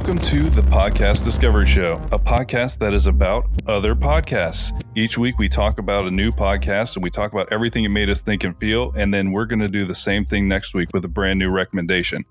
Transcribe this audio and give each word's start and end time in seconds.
Welcome 0.00 0.26
to 0.28 0.48
the 0.48 0.62
Podcast 0.62 1.24
Discovery 1.24 1.66
Show, 1.66 2.00
a 2.10 2.18
podcast 2.18 2.78
that 2.78 2.94
is 2.94 3.06
about 3.06 3.50
other 3.66 3.94
podcasts. 3.94 4.72
Each 4.96 5.18
week 5.18 5.38
we 5.38 5.46
talk 5.46 5.78
about 5.78 6.06
a 6.06 6.10
new 6.10 6.32
podcast 6.32 6.96
and 6.96 7.02
we 7.02 7.10
talk 7.10 7.34
about 7.34 7.52
everything 7.52 7.84
it 7.84 7.90
made 7.90 8.08
us 8.08 8.22
think 8.22 8.42
and 8.42 8.56
feel, 8.58 8.94
and 8.96 9.12
then 9.12 9.30
we're 9.30 9.44
going 9.44 9.60
to 9.60 9.68
do 9.68 9.84
the 9.84 9.94
same 9.94 10.24
thing 10.24 10.48
next 10.48 10.72
week 10.72 10.88
with 10.94 11.04
a 11.04 11.08
brand 11.08 11.38
new 11.38 11.50
recommendation. 11.50 12.24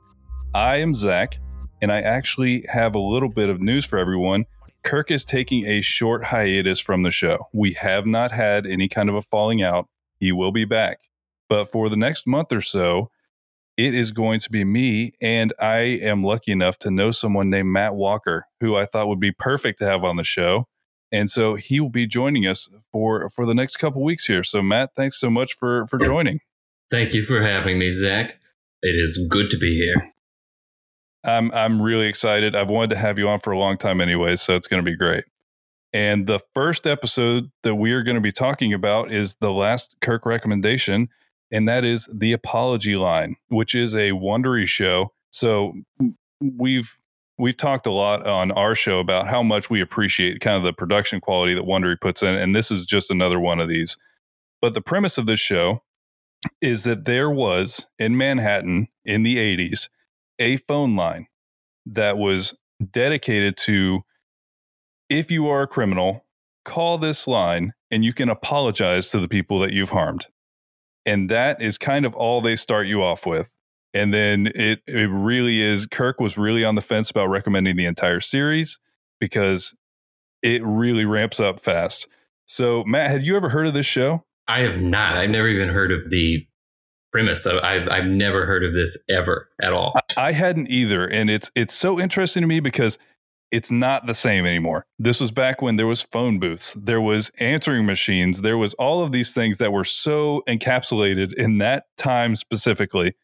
I 0.55 0.77
am 0.77 0.95
Zach, 0.95 1.37
and 1.79 1.91
I 1.91 2.01
actually 2.01 2.65
have 2.67 2.95
a 2.95 2.99
little 2.99 3.29
bit 3.29 3.49
of 3.49 3.61
news 3.61 3.85
for 3.85 3.99
everyone. 3.99 4.45
Kirk 4.81 5.11
is 5.11 5.23
taking 5.23 5.67
a 5.67 5.81
short 5.81 6.23
hiatus 6.23 6.79
from 6.79 7.03
the 7.03 7.11
show. 7.11 7.49
We 7.53 7.73
have 7.73 8.07
not 8.07 8.31
had 8.31 8.65
any 8.65 8.89
kind 8.89 9.09
of 9.09 9.15
a 9.15 9.21
falling 9.21 9.61
out. 9.61 9.87
He 10.19 10.31
will 10.31 10.51
be 10.51 10.65
back. 10.65 11.01
But 11.49 11.71
for 11.71 11.87
the 11.87 11.97
next 11.97 12.25
month 12.25 12.51
or 12.51 12.61
so, 12.61 13.11
it 13.79 13.95
is 13.95 14.11
going 14.11 14.41
to 14.41 14.51
be 14.51 14.65
me. 14.65 15.13
And 15.21 15.53
I 15.57 15.77
am 15.77 16.21
lucky 16.21 16.51
enough 16.51 16.77
to 16.79 16.91
know 16.91 17.11
someone 17.11 17.49
named 17.49 17.69
Matt 17.69 17.95
Walker, 17.95 18.45
who 18.59 18.75
I 18.75 18.85
thought 18.85 19.07
would 19.07 19.21
be 19.21 19.31
perfect 19.31 19.79
to 19.79 19.85
have 19.85 20.03
on 20.03 20.17
the 20.17 20.25
show. 20.25 20.67
And 21.13 21.29
so 21.29 21.55
he 21.55 21.79
will 21.79 21.89
be 21.89 22.05
joining 22.05 22.45
us 22.45 22.69
for 22.91 23.29
for 23.29 23.45
the 23.45 23.55
next 23.55 23.77
couple 23.77 24.03
weeks 24.03 24.25
here. 24.25 24.43
So 24.43 24.61
Matt, 24.61 24.91
thanks 24.97 25.17
so 25.17 25.29
much 25.29 25.55
for 25.55 25.87
for 25.87 25.97
joining. 25.97 26.41
Thank 26.91 27.13
you 27.13 27.23
for 27.23 27.41
having 27.41 27.79
me, 27.79 27.89
Zach. 27.89 28.35
It 28.81 28.95
is 29.01 29.25
good 29.29 29.49
to 29.51 29.57
be 29.57 29.77
here. 29.77 30.11
I'm 31.23 31.49
I'm 31.53 31.81
really 31.81 32.07
excited. 32.07 32.57
I've 32.57 32.69
wanted 32.69 32.91
to 32.91 32.97
have 32.97 33.17
you 33.17 33.29
on 33.29 33.39
for 33.39 33.51
a 33.51 33.57
long 33.57 33.77
time 33.77 34.01
anyway, 34.01 34.35
so 34.35 34.55
it's 34.55 34.67
going 34.67 34.83
to 34.83 34.91
be 34.91 34.97
great. 34.97 35.23
And 35.93 36.27
the 36.27 36.39
first 36.53 36.85
episode 36.85 37.49
that 37.63 37.75
we 37.75 37.93
are 37.93 38.03
going 38.03 38.15
to 38.15 38.21
be 38.21 38.31
talking 38.31 38.73
about 38.73 39.11
is 39.11 39.35
the 39.35 39.51
last 39.51 39.95
Kirk 40.01 40.25
recommendation, 40.25 41.07
and 41.51 41.67
that 41.67 41.83
is 41.83 42.07
the 42.13 42.33
apology 42.33 42.95
line, 42.95 43.35
which 43.47 43.75
is 43.75 43.95
a 43.95 44.11
Wondery 44.11 44.67
show. 44.67 45.11
So 45.31 45.73
we've 46.39 46.95
we've 47.37 47.57
talked 47.57 47.87
a 47.87 47.91
lot 47.91 48.27
on 48.27 48.51
our 48.51 48.75
show 48.75 48.99
about 48.99 49.27
how 49.27 49.41
much 49.41 49.69
we 49.69 49.81
appreciate 49.81 50.41
kind 50.41 50.57
of 50.57 50.63
the 50.63 50.73
production 50.73 51.21
quality 51.21 51.53
that 51.53 51.63
Wondery 51.63 51.99
puts 51.99 52.21
in, 52.21 52.35
and 52.35 52.55
this 52.55 52.71
is 52.71 52.85
just 52.85 53.09
another 53.09 53.39
one 53.39 53.59
of 53.59 53.69
these. 53.69 53.97
But 54.61 54.73
the 54.73 54.81
premise 54.81 55.17
of 55.17 55.25
this 55.25 55.39
show 55.39 55.83
is 56.61 56.83
that 56.83 57.05
there 57.05 57.29
was 57.29 57.87
in 57.97 58.17
Manhattan 58.17 58.87
in 59.05 59.23
the 59.23 59.37
80s 59.37 59.89
a 60.37 60.57
phone 60.57 60.95
line 60.95 61.27
that 61.85 62.17
was 62.17 62.57
dedicated 62.91 63.57
to 63.57 64.01
if 65.09 65.31
you 65.31 65.47
are 65.47 65.63
a 65.63 65.67
criminal, 65.67 66.25
call 66.63 66.97
this 66.97 67.27
line 67.27 67.73
and 67.91 68.05
you 68.05 68.13
can 68.13 68.29
apologize 68.29 69.09
to 69.09 69.19
the 69.19 69.27
people 69.27 69.59
that 69.59 69.73
you've 69.73 69.89
harmed. 69.89 70.27
And 71.05 71.29
that 71.29 71.61
is 71.61 71.77
kind 71.77 72.05
of 72.05 72.13
all 72.13 72.41
they 72.41 72.55
start 72.55 72.87
you 72.87 73.03
off 73.03 73.25
with. 73.25 73.51
And 73.93 74.13
then 74.13 74.51
it 74.53 74.79
it 74.85 75.09
really 75.09 75.61
is 75.61 75.87
Kirk 75.87 76.19
was 76.19 76.37
really 76.37 76.63
on 76.63 76.75
the 76.75 76.81
fence 76.81 77.09
about 77.09 77.27
recommending 77.27 77.75
the 77.75 77.85
entire 77.85 78.19
series 78.19 78.79
because 79.19 79.73
it 80.43 80.63
really 80.63 81.05
ramps 81.05 81.39
up 81.39 81.59
fast. 81.59 82.07
So 82.45 82.83
Matt, 82.85 83.09
had 83.09 83.23
you 83.25 83.35
ever 83.35 83.49
heard 83.49 83.67
of 83.67 83.73
this 83.73 83.85
show? 83.85 84.25
I 84.47 84.59
have 84.59 84.79
not. 84.79 85.17
I've 85.17 85.29
never 85.29 85.47
even 85.47 85.69
heard 85.69 85.91
of 85.91 86.09
the 86.09 86.45
premise. 87.11 87.45
I've 87.47 87.87
I've 87.87 88.05
never 88.05 88.45
heard 88.45 88.63
of 88.63 88.73
this 88.73 88.97
ever 89.09 89.49
at 89.61 89.73
all. 89.73 89.93
I, 89.95 90.29
I 90.29 90.31
hadn't 90.31 90.69
either, 90.69 91.07
and 91.07 91.29
it's 91.29 91.51
it's 91.55 91.73
so 91.73 91.99
interesting 91.99 92.41
to 92.41 92.47
me 92.47 92.59
because 92.59 92.97
it's 93.51 93.71
not 93.71 94.05
the 94.05 94.13
same 94.13 94.45
anymore. 94.45 94.85
This 94.97 95.19
was 95.19 95.31
back 95.31 95.61
when 95.61 95.75
there 95.75 95.87
was 95.87 96.01
phone 96.01 96.39
booths, 96.39 96.73
there 96.73 97.01
was 97.01 97.31
answering 97.39 97.85
machines, 97.85 98.41
there 98.41 98.57
was 98.57 98.73
all 98.75 99.03
of 99.03 99.11
these 99.11 99.33
things 99.33 99.57
that 99.57 99.71
were 99.71 99.85
so 99.85 100.43
encapsulated 100.47 101.33
in 101.33 101.57
that 101.59 101.85
time 101.97 102.35
specifically. 102.35 103.15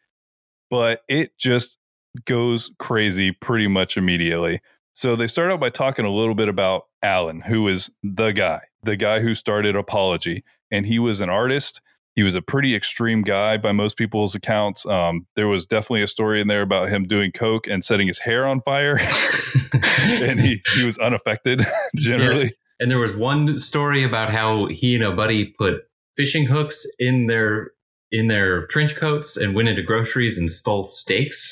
But 0.70 1.02
it 1.08 1.38
just 1.38 1.78
goes 2.26 2.72
crazy 2.80 3.32
pretty 3.32 3.68
much 3.68 3.98
immediately. 3.98 4.62
So 4.94 5.16
they 5.16 5.28
start 5.28 5.52
out 5.52 5.60
by 5.60 5.70
talking 5.70 6.06
a 6.06 6.12
little 6.12 6.36
bit 6.36 6.48
about 6.48 6.84
Allan, 7.04 7.42
who 7.42 7.68
is 7.68 7.92
the 8.02 8.32
guy, 8.32 8.62
the 8.84 8.96
guy 8.96 9.20
who 9.20 9.36
started 9.36 9.76
Apology, 9.76 10.44
and 10.72 10.86
he 10.86 11.00
was 11.00 11.22
an 11.22 11.30
artist 11.30 11.82
he 12.16 12.24
was 12.24 12.34
a 12.34 12.42
pretty 12.42 12.76
extreme 12.76 13.22
guy 13.22 13.58
by 13.58 13.74
most 13.74 13.98
people's 13.98 14.36
accounts. 14.36 14.86
Um, 14.86 15.28
there 15.36 15.48
was 15.48 15.66
definitely 15.66 16.02
a 16.02 16.08
story 16.08 16.40
in 16.40 16.48
there 16.48 16.62
about 16.62 16.90
him 16.90 17.08
doing 17.08 17.32
coke 17.32 17.68
and 17.68 17.84
setting 17.84 18.08
his 18.08 18.20
hair 18.20 18.48
on 18.48 18.62
fire, 18.62 18.98
and 19.74 20.40
he 20.40 20.62
he 20.76 20.86
was 20.86 20.98
unaffected 20.98 21.66
generally. 21.96 22.46
Yes. 22.46 22.54
And 22.80 22.92
there 22.92 23.00
was 23.00 23.16
one 23.16 23.58
story 23.58 24.04
about 24.04 24.32
how 24.32 24.68
he 24.68 24.96
and 24.96 25.04
a 25.04 25.12
buddy 25.12 25.46
put 25.46 25.84
fishing 26.16 26.46
hooks 26.46 26.86
in 27.00 27.28
their 27.28 27.72
in 28.12 28.28
their 28.28 28.66
trench 28.68 28.96
coats 28.96 29.36
and 29.36 29.54
went 29.54 29.68
into 29.68 29.82
groceries 29.82 30.38
and 30.38 30.50
stole 30.50 30.84
steaks. 30.84 31.52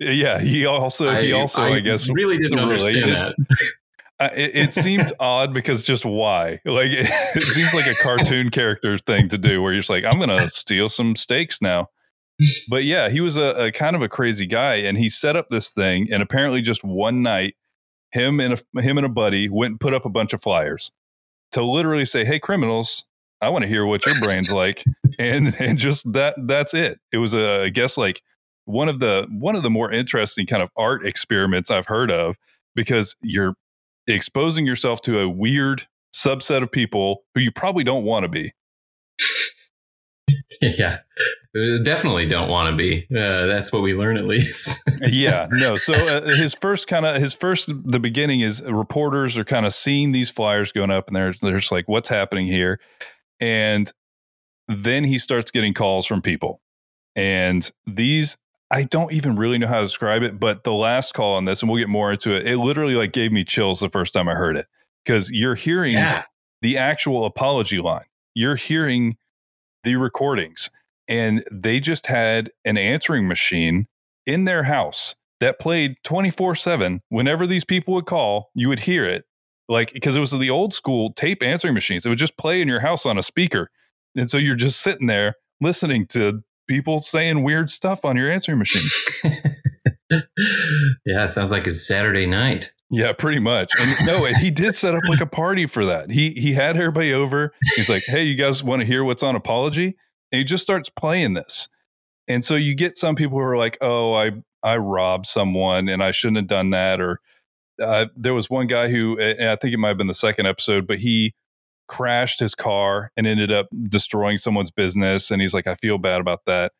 yeah, 0.00 0.40
he 0.40 0.66
also 0.66 1.08
he 1.20 1.32
also 1.32 1.62
I, 1.62 1.76
I 1.76 1.80
guess 1.80 2.08
really 2.08 2.36
didn't 2.36 2.58
understand 2.58 3.12
that. 3.12 3.34
It, 4.26 4.54
it, 4.54 4.74
seemed 4.74 5.12
odd 5.20 5.54
because 5.54 5.84
just 5.84 6.04
why? 6.04 6.60
Like 6.64 6.90
it, 6.90 7.06
it, 7.34 7.42
seems 7.42 7.74
like 7.74 7.86
a 7.86 7.94
cartoon 8.02 8.50
character 8.50 8.98
thing 8.98 9.28
to 9.30 9.38
do, 9.38 9.62
where 9.62 9.72
you're 9.72 9.80
just 9.80 9.90
like, 9.90 10.04
I'm 10.04 10.18
gonna 10.18 10.48
steal 10.50 10.88
some 10.88 11.16
steaks 11.16 11.60
now. 11.60 11.88
But 12.68 12.84
yeah, 12.84 13.08
he 13.08 13.20
was 13.20 13.36
a, 13.36 13.66
a, 13.66 13.72
kind 13.72 13.94
of 13.94 14.02
a 14.02 14.08
crazy 14.08 14.46
guy, 14.46 14.76
and 14.76 14.98
he 14.98 15.08
set 15.08 15.36
up 15.36 15.48
this 15.50 15.70
thing, 15.70 16.08
and 16.10 16.22
apparently 16.22 16.60
just 16.60 16.82
one 16.82 17.22
night, 17.22 17.54
him 18.10 18.40
and 18.40 18.54
a, 18.54 18.80
him 18.80 18.98
and 18.98 19.06
a 19.06 19.10
buddy 19.10 19.48
went 19.48 19.72
and 19.72 19.80
put 19.80 19.94
up 19.94 20.04
a 20.04 20.10
bunch 20.10 20.32
of 20.32 20.42
flyers 20.42 20.90
to 21.52 21.64
literally 21.64 22.04
say, 22.04 22.24
"Hey, 22.24 22.38
criminals, 22.38 23.04
I 23.40 23.48
want 23.50 23.62
to 23.62 23.68
hear 23.68 23.86
what 23.86 24.04
your 24.06 24.14
brain's 24.20 24.52
like," 24.52 24.84
and 25.18 25.54
and 25.60 25.78
just 25.78 26.10
that 26.12 26.34
that's 26.46 26.74
it. 26.74 27.00
It 27.12 27.18
was 27.18 27.34
a 27.34 27.64
I 27.64 27.68
guess 27.68 27.96
like 27.96 28.22
one 28.64 28.88
of 28.88 29.00
the 29.00 29.26
one 29.30 29.56
of 29.56 29.62
the 29.62 29.70
more 29.70 29.90
interesting 29.90 30.46
kind 30.46 30.62
of 30.62 30.70
art 30.76 31.06
experiments 31.06 31.70
I've 31.70 31.86
heard 31.86 32.10
of 32.10 32.36
because 32.74 33.16
you're 33.22 33.54
exposing 34.06 34.66
yourself 34.66 35.00
to 35.02 35.20
a 35.20 35.28
weird 35.28 35.86
subset 36.14 36.62
of 36.62 36.70
people 36.70 37.24
who 37.34 37.40
you 37.40 37.50
probably 37.50 37.84
don't 37.84 38.04
want 38.04 38.24
to 38.24 38.28
be. 38.28 38.52
yeah, 40.62 40.98
uh, 41.56 41.82
definitely 41.84 42.26
don't 42.26 42.48
want 42.48 42.70
to 42.70 42.76
be. 42.76 43.06
Uh, 43.14 43.46
that's 43.46 43.72
what 43.72 43.82
we 43.82 43.94
learn 43.94 44.16
at 44.16 44.26
least. 44.26 44.80
yeah, 45.02 45.48
no. 45.50 45.76
So 45.76 45.94
uh, 45.94 46.34
his 46.34 46.54
first 46.54 46.86
kind 46.86 47.06
of 47.06 47.20
his 47.20 47.34
first 47.34 47.70
the 47.84 48.00
beginning 48.00 48.40
is 48.40 48.62
reporters 48.62 49.36
are 49.38 49.44
kind 49.44 49.66
of 49.66 49.74
seeing 49.74 50.12
these 50.12 50.30
flyers 50.30 50.72
going 50.72 50.90
up, 50.90 51.08
and 51.08 51.16
they're 51.16 51.34
they're 51.40 51.58
just 51.58 51.72
like, 51.72 51.88
"What's 51.88 52.08
happening 52.08 52.46
here?" 52.46 52.80
And 53.40 53.90
then 54.68 55.04
he 55.04 55.18
starts 55.18 55.50
getting 55.50 55.74
calls 55.74 56.06
from 56.06 56.22
people, 56.22 56.60
and 57.16 57.68
these 57.86 58.36
I 58.72 58.84
don't 58.84 59.12
even 59.12 59.36
really 59.36 59.58
know 59.58 59.66
how 59.66 59.80
to 59.80 59.84
describe 59.84 60.22
it, 60.22 60.40
but 60.40 60.64
the 60.64 60.72
last 60.72 61.12
call 61.12 61.36
on 61.36 61.44
this, 61.44 61.60
and 61.60 61.70
we'll 61.70 61.78
get 61.78 61.90
more 61.90 62.10
into 62.10 62.34
it, 62.34 62.46
it 62.46 62.56
literally 62.56 62.94
like 62.94 63.12
gave 63.12 63.30
me 63.30 63.44
chills 63.44 63.80
the 63.80 63.90
first 63.90 64.14
time 64.14 64.28
I 64.28 64.34
heard 64.34 64.56
it 64.56 64.66
because 65.04 65.30
you're 65.30 65.54
hearing 65.54 65.92
yeah. 65.92 66.24
the 66.62 66.78
actual 66.78 67.26
apology 67.26 67.80
line. 67.80 68.06
You're 68.34 68.56
hearing 68.56 69.18
the 69.84 69.96
recordings, 69.96 70.70
and 71.06 71.44
they 71.52 71.80
just 71.80 72.06
had 72.06 72.50
an 72.64 72.78
answering 72.78 73.28
machine 73.28 73.88
in 74.24 74.44
their 74.44 74.62
house 74.62 75.14
that 75.40 75.60
played 75.60 75.96
24 76.04 76.54
7. 76.54 77.02
Whenever 77.10 77.46
these 77.46 77.66
people 77.66 77.92
would 77.92 78.06
call, 78.06 78.50
you 78.54 78.70
would 78.70 78.80
hear 78.80 79.04
it 79.04 79.26
like 79.68 79.92
because 79.92 80.16
it 80.16 80.20
was 80.20 80.30
the 80.30 80.50
old 80.50 80.72
school 80.72 81.12
tape 81.12 81.42
answering 81.42 81.74
machines. 81.74 82.06
It 82.06 82.08
would 82.08 82.16
just 82.16 82.38
play 82.38 82.62
in 82.62 82.68
your 82.68 82.80
house 82.80 83.04
on 83.04 83.18
a 83.18 83.22
speaker. 83.22 83.70
And 84.16 84.30
so 84.30 84.38
you're 84.38 84.54
just 84.54 84.80
sitting 84.80 85.08
there 85.08 85.34
listening 85.60 86.06
to 86.08 86.42
people 86.72 87.02
saying 87.02 87.42
weird 87.42 87.70
stuff 87.70 88.02
on 88.02 88.16
your 88.16 88.30
answering 88.30 88.56
machine. 88.58 88.88
yeah, 91.04 91.26
it 91.26 91.32
sounds 91.32 91.50
like 91.50 91.66
it's 91.66 91.86
Saturday 91.86 92.24
night. 92.24 92.72
Yeah, 92.90 93.12
pretty 93.12 93.40
much. 93.40 93.72
And 93.78 94.06
no, 94.06 94.24
he 94.24 94.50
did 94.50 94.74
set 94.74 94.94
up 94.94 95.02
like 95.06 95.20
a 95.20 95.26
party 95.26 95.66
for 95.66 95.84
that. 95.84 96.10
He 96.10 96.30
he 96.30 96.54
had 96.54 96.76
everybody 96.76 97.12
over. 97.12 97.52
He's 97.76 97.90
like, 97.90 98.02
"Hey, 98.06 98.24
you 98.24 98.34
guys 98.36 98.62
want 98.62 98.80
to 98.80 98.86
hear 98.86 99.04
what's 99.04 99.22
on 99.22 99.36
apology?" 99.36 99.96
And 100.30 100.38
he 100.38 100.44
just 100.44 100.62
starts 100.62 100.88
playing 100.88 101.34
this. 101.34 101.68
And 102.26 102.42
so 102.42 102.54
you 102.54 102.74
get 102.74 102.96
some 102.96 103.16
people 103.16 103.38
who 103.38 103.44
are 103.44 103.58
like, 103.58 103.76
"Oh, 103.82 104.14
I 104.14 104.30
I 104.62 104.78
robbed 104.78 105.26
someone 105.26 105.88
and 105.88 106.02
I 106.02 106.10
shouldn't 106.10 106.38
have 106.38 106.46
done 106.48 106.70
that," 106.70 107.00
or 107.00 107.20
uh, 107.82 108.06
there 108.16 108.34
was 108.34 108.48
one 108.48 108.66
guy 108.66 108.88
who, 108.88 109.18
I 109.20 109.56
think 109.56 109.74
it 109.74 109.78
might 109.78 109.88
have 109.88 109.98
been 109.98 110.06
the 110.06 110.14
second 110.14 110.46
episode, 110.46 110.86
but 110.86 110.98
he 110.98 111.34
crashed 111.88 112.40
his 112.40 112.54
car 112.54 113.10
and 113.16 113.26
ended 113.26 113.52
up 113.52 113.66
destroying 113.88 114.38
someone's 114.38 114.70
business. 114.70 115.30
And 115.30 115.42
he's 115.42 115.54
like, 115.54 115.66
I 115.66 115.74
feel 115.74 115.98
bad 115.98 116.20
about 116.20 116.44
that. 116.46 116.72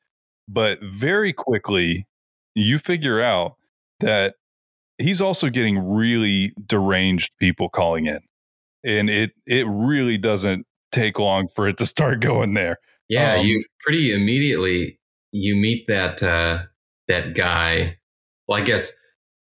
But 0.48 0.78
very 0.82 1.32
quickly, 1.32 2.06
you 2.54 2.78
figure 2.78 3.20
out 3.20 3.56
that 4.00 4.34
he's 4.98 5.20
also 5.20 5.48
getting 5.48 5.78
really 5.78 6.54
deranged 6.66 7.32
people 7.38 7.68
calling 7.68 8.06
in. 8.06 8.20
And 8.84 9.08
it 9.08 9.32
it 9.46 9.66
really 9.68 10.18
doesn't 10.18 10.66
take 10.90 11.18
long 11.18 11.48
for 11.48 11.68
it 11.68 11.78
to 11.78 11.86
start 11.86 12.20
going 12.20 12.54
there. 12.54 12.78
Yeah, 13.08 13.36
um, 13.36 13.46
you 13.46 13.64
pretty 13.80 14.12
immediately 14.12 14.98
you 15.32 15.56
meet 15.56 15.86
that 15.88 16.22
uh 16.22 16.62
that 17.08 17.34
guy. 17.34 17.98
Well, 18.48 18.60
I 18.60 18.64
guess 18.64 18.92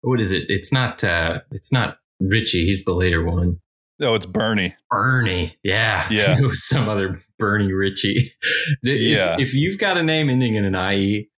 what 0.01 0.19
is 0.19 0.31
it? 0.31 0.45
It's 0.49 0.73
not 0.73 1.03
uh 1.03 1.41
it's 1.51 1.71
not 1.71 1.97
Richie, 2.19 2.65
he's 2.65 2.83
the 2.85 2.93
later 2.93 3.23
one. 3.23 3.59
Oh, 4.03 4.15
it's 4.15 4.25
Bernie. 4.25 4.75
Bernie. 4.89 5.57
Yeah. 5.63 6.07
Yeah. 6.11 6.37
It 6.37 6.43
was 6.45 6.63
some 6.67 6.87
other 6.89 7.19
Bernie 7.39 7.71
Ritchie. 7.73 8.31
if, 8.83 9.01
yeah. 9.01 9.35
If 9.39 9.53
you've 9.53 9.77
got 9.79 9.97
a 9.97 10.03
name 10.03 10.29
ending 10.29 10.55
in 10.55 10.65
an 10.65 10.75
IE, 10.93 11.29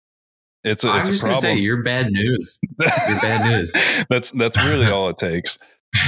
It's 0.63 0.83
a, 0.83 0.89
I'm 0.89 0.99
it's 1.01 1.09
just 1.09 1.21
a 1.23 1.25
gonna 1.27 1.33
problem. 1.35 1.55
say 1.57 1.61
you're 1.61 1.83
bad 1.83 2.07
news. 2.11 2.59
You're 2.79 2.89
bad 3.21 3.49
news. 3.51 3.73
that's 4.09 4.31
that's 4.31 4.57
really 4.63 4.87
all 4.87 5.09
it 5.09 5.17
takes. 5.17 5.57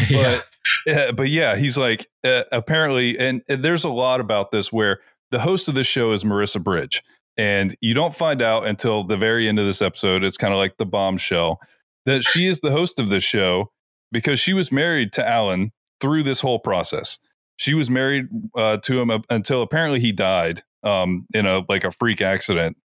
yeah. 0.10 0.42
Uh, 0.90 1.12
but 1.14 1.30
yeah, 1.30 1.56
he's 1.56 1.78
like 1.78 2.08
uh, 2.26 2.44
apparently, 2.52 3.18
and, 3.18 3.42
and 3.48 3.64
there's 3.64 3.84
a 3.86 3.90
lot 3.90 4.20
about 4.20 4.52
this 4.52 4.72
where 4.74 5.00
the 5.32 5.40
host 5.40 5.70
of 5.70 5.76
this 5.76 5.88
show 5.88 6.12
is 6.12 6.24
Marissa 6.26 6.62
Bridge, 6.62 7.04
and 7.38 7.74
you 7.80 7.94
don't 7.94 8.16
find 8.16 8.42
out 8.42 8.66
until 8.68 9.04
the 9.06 9.16
very 9.18 9.48
end 9.48 9.60
of 9.60 9.66
this 9.66 9.82
episode. 9.82 10.24
It's 10.24 10.38
kind 10.38 10.54
of 10.54 10.58
like 10.58 10.76
the 10.78 10.86
bombshell 10.86 11.60
that 12.06 12.24
she 12.24 12.48
is 12.48 12.60
the 12.60 12.72
host 12.72 13.00
of 13.00 13.10
this 13.10 13.24
show 13.24 13.72
because 14.12 14.40
she 14.40 14.54
was 14.54 14.72
married 14.72 15.14
to 15.14 15.26
Allan 15.28 15.72
through 16.00 16.24
this 16.24 16.42
whole 16.42 16.60
process. 16.60 17.20
She 17.58 17.74
was 17.74 17.90
married 17.90 18.28
uh, 18.56 18.78
to 18.78 19.02
him 19.02 19.24
until 19.30 19.62
apparently 19.62 20.00
he 20.00 20.12
died 20.12 20.64
um, 20.84 21.26
in 21.34 21.46
a 21.46 21.62
like 21.68 21.84
a 21.84 21.92
freak 21.92 22.22
accident. 22.22 22.78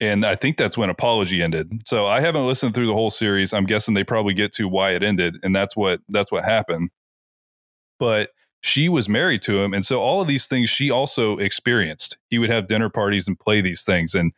And 0.00 0.26
I 0.26 0.34
think 0.34 0.56
that's 0.56 0.76
when 0.76 0.90
Apology 0.90 1.42
ended. 1.42 1.70
So 1.86 2.06
I 2.06 2.20
haven't 2.20 2.46
listened 2.46 2.74
through 2.74 2.88
the 2.88 2.92
whole 2.92 3.10
series. 3.10 3.52
I'm 3.52 3.66
guessing 3.66 3.94
they 3.94 4.02
probably 4.02 4.34
get 4.34 4.52
to 4.54 4.66
why 4.66 4.92
it 4.92 5.02
ended, 5.02 5.36
and 5.42 5.54
that's 5.54 5.76
what 5.76 6.00
that's 6.08 6.32
what 6.32 6.44
happened. 6.44 6.90
But 7.98 8.30
she 8.62 8.88
was 8.88 9.08
married 9.08 9.42
to 9.42 9.60
him, 9.60 9.74
and 9.74 9.84
so 9.84 10.00
all 10.00 10.20
of 10.20 10.28
these 10.28 10.46
things 10.46 10.70
she 10.70 10.90
also 10.90 11.38
experienced. 11.38 12.18
He 12.30 12.38
would 12.38 12.50
have 12.50 12.68
dinner 12.68 12.88
parties 12.88 13.28
and 13.28 13.38
play 13.38 13.60
these 13.60 13.82
things, 13.82 14.14
and 14.14 14.32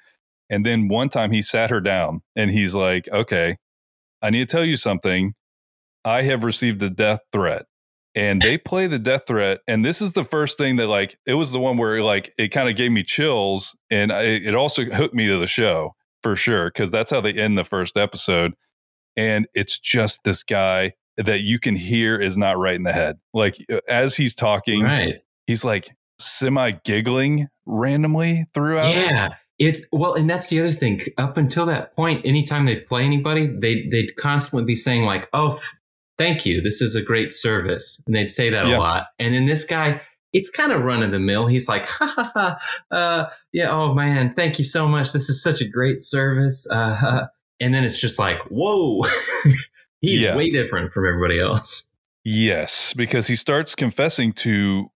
and 0.50 0.66
then 0.66 0.88
one 0.88 1.08
time 1.08 1.30
he 1.30 1.42
sat 1.42 1.70
her 1.70 1.80
down 1.80 2.22
and 2.36 2.50
he's 2.50 2.74
like, 2.74 3.08
"Okay, 3.08 3.56
I 4.22 4.30
need 4.30 4.48
to 4.48 4.56
tell 4.56 4.64
you 4.64 4.76
something. 4.76 5.34
I 6.04 6.22
have 6.22 6.44
received 6.44 6.82
a 6.82 6.90
death 6.90 7.20
threat." 7.32 7.66
And 8.16 8.40
they 8.40 8.56
play 8.58 8.86
the 8.86 8.98
death 8.98 9.22
threat, 9.26 9.58
and 9.66 9.84
this 9.84 10.00
is 10.00 10.12
the 10.12 10.22
first 10.24 10.56
thing 10.56 10.76
that 10.76 10.86
like 10.86 11.18
it 11.26 11.34
was 11.34 11.50
the 11.50 11.58
one 11.58 11.76
where 11.76 12.00
like 12.02 12.32
it 12.38 12.48
kind 12.48 12.68
of 12.68 12.76
gave 12.76 12.92
me 12.92 13.02
chills, 13.02 13.74
and 13.90 14.12
I, 14.12 14.22
it 14.22 14.54
also 14.54 14.84
hooked 14.84 15.14
me 15.14 15.26
to 15.26 15.38
the 15.38 15.48
show 15.48 15.94
for 16.22 16.36
sure 16.36 16.70
because 16.70 16.90
that's 16.92 17.10
how 17.10 17.20
they 17.20 17.32
end 17.32 17.58
the 17.58 17.64
first 17.64 17.96
episode, 17.96 18.54
and 19.16 19.46
it's 19.52 19.78
just 19.80 20.20
this 20.24 20.44
guy 20.44 20.92
that 21.16 21.40
you 21.40 21.58
can 21.58 21.74
hear 21.76 22.20
is 22.20 22.36
not 22.36 22.56
right 22.56 22.76
in 22.76 22.84
the 22.84 22.92
head. 22.92 23.16
Like 23.32 23.56
uh, 23.72 23.80
as 23.88 24.14
he's 24.16 24.34
talking, 24.36 24.82
Right. 24.84 25.16
he's 25.48 25.64
like 25.64 25.90
semi 26.20 26.70
giggling 26.84 27.48
randomly 27.66 28.46
throughout. 28.54 28.94
Yeah. 28.94 29.30
It's 29.58 29.86
well, 29.92 30.14
and 30.14 30.28
that's 30.28 30.48
the 30.50 30.58
other 30.60 30.72
thing. 30.72 31.00
Up 31.16 31.36
until 31.36 31.66
that 31.66 31.94
point, 31.94 32.24
anytime 32.26 32.64
they 32.64 32.76
play 32.76 33.04
anybody, 33.04 33.46
they 33.46 33.86
they'd 33.88 34.16
constantly 34.16 34.64
be 34.64 34.74
saying 34.74 35.04
like, 35.04 35.28
"Oh, 35.32 35.60
thank 36.18 36.44
you, 36.46 36.60
this 36.60 36.80
is 36.80 36.94
a 36.94 37.02
great 37.02 37.32
service," 37.32 38.02
and 38.06 38.14
they'd 38.14 38.30
say 38.30 38.50
that 38.50 38.66
Yeah. 38.66 38.76
a 38.76 38.78
lot. 38.78 39.06
And 39.18 39.34
then 39.34 39.46
this 39.46 39.64
guy, 39.64 40.00
it's 40.32 40.50
kind 40.50 40.72
of 40.72 40.82
run 40.82 41.02
of 41.02 41.12
the 41.12 41.20
mill. 41.20 41.46
He's 41.46 41.68
like, 41.68 41.86
"Ha 41.86 42.12
ha 42.16 42.32
ha, 42.34 42.58
uh, 42.90 43.30
yeah, 43.52 43.70
oh 43.70 43.94
man, 43.94 44.34
thank 44.34 44.58
you 44.58 44.64
so 44.64 44.88
much. 44.88 45.12
This 45.12 45.28
is 45.28 45.42
such 45.42 45.60
a 45.60 45.68
great 45.68 46.00
service." 46.00 46.66
Uh, 46.70 47.26
and 47.60 47.72
then 47.74 47.84
it's 47.84 48.00
just 48.00 48.18
like, 48.18 48.40
"Whoa, 48.48 49.02
he's 50.00 50.22
Yeah. 50.22 50.36
way 50.36 50.50
different 50.50 50.92
from 50.92 51.06
everybody 51.06 51.38
else." 51.40 51.90
Yes, 52.24 52.94
because 52.94 53.26
he 53.26 53.36
starts 53.36 53.74
confessing 53.74 54.32
to 54.34 54.90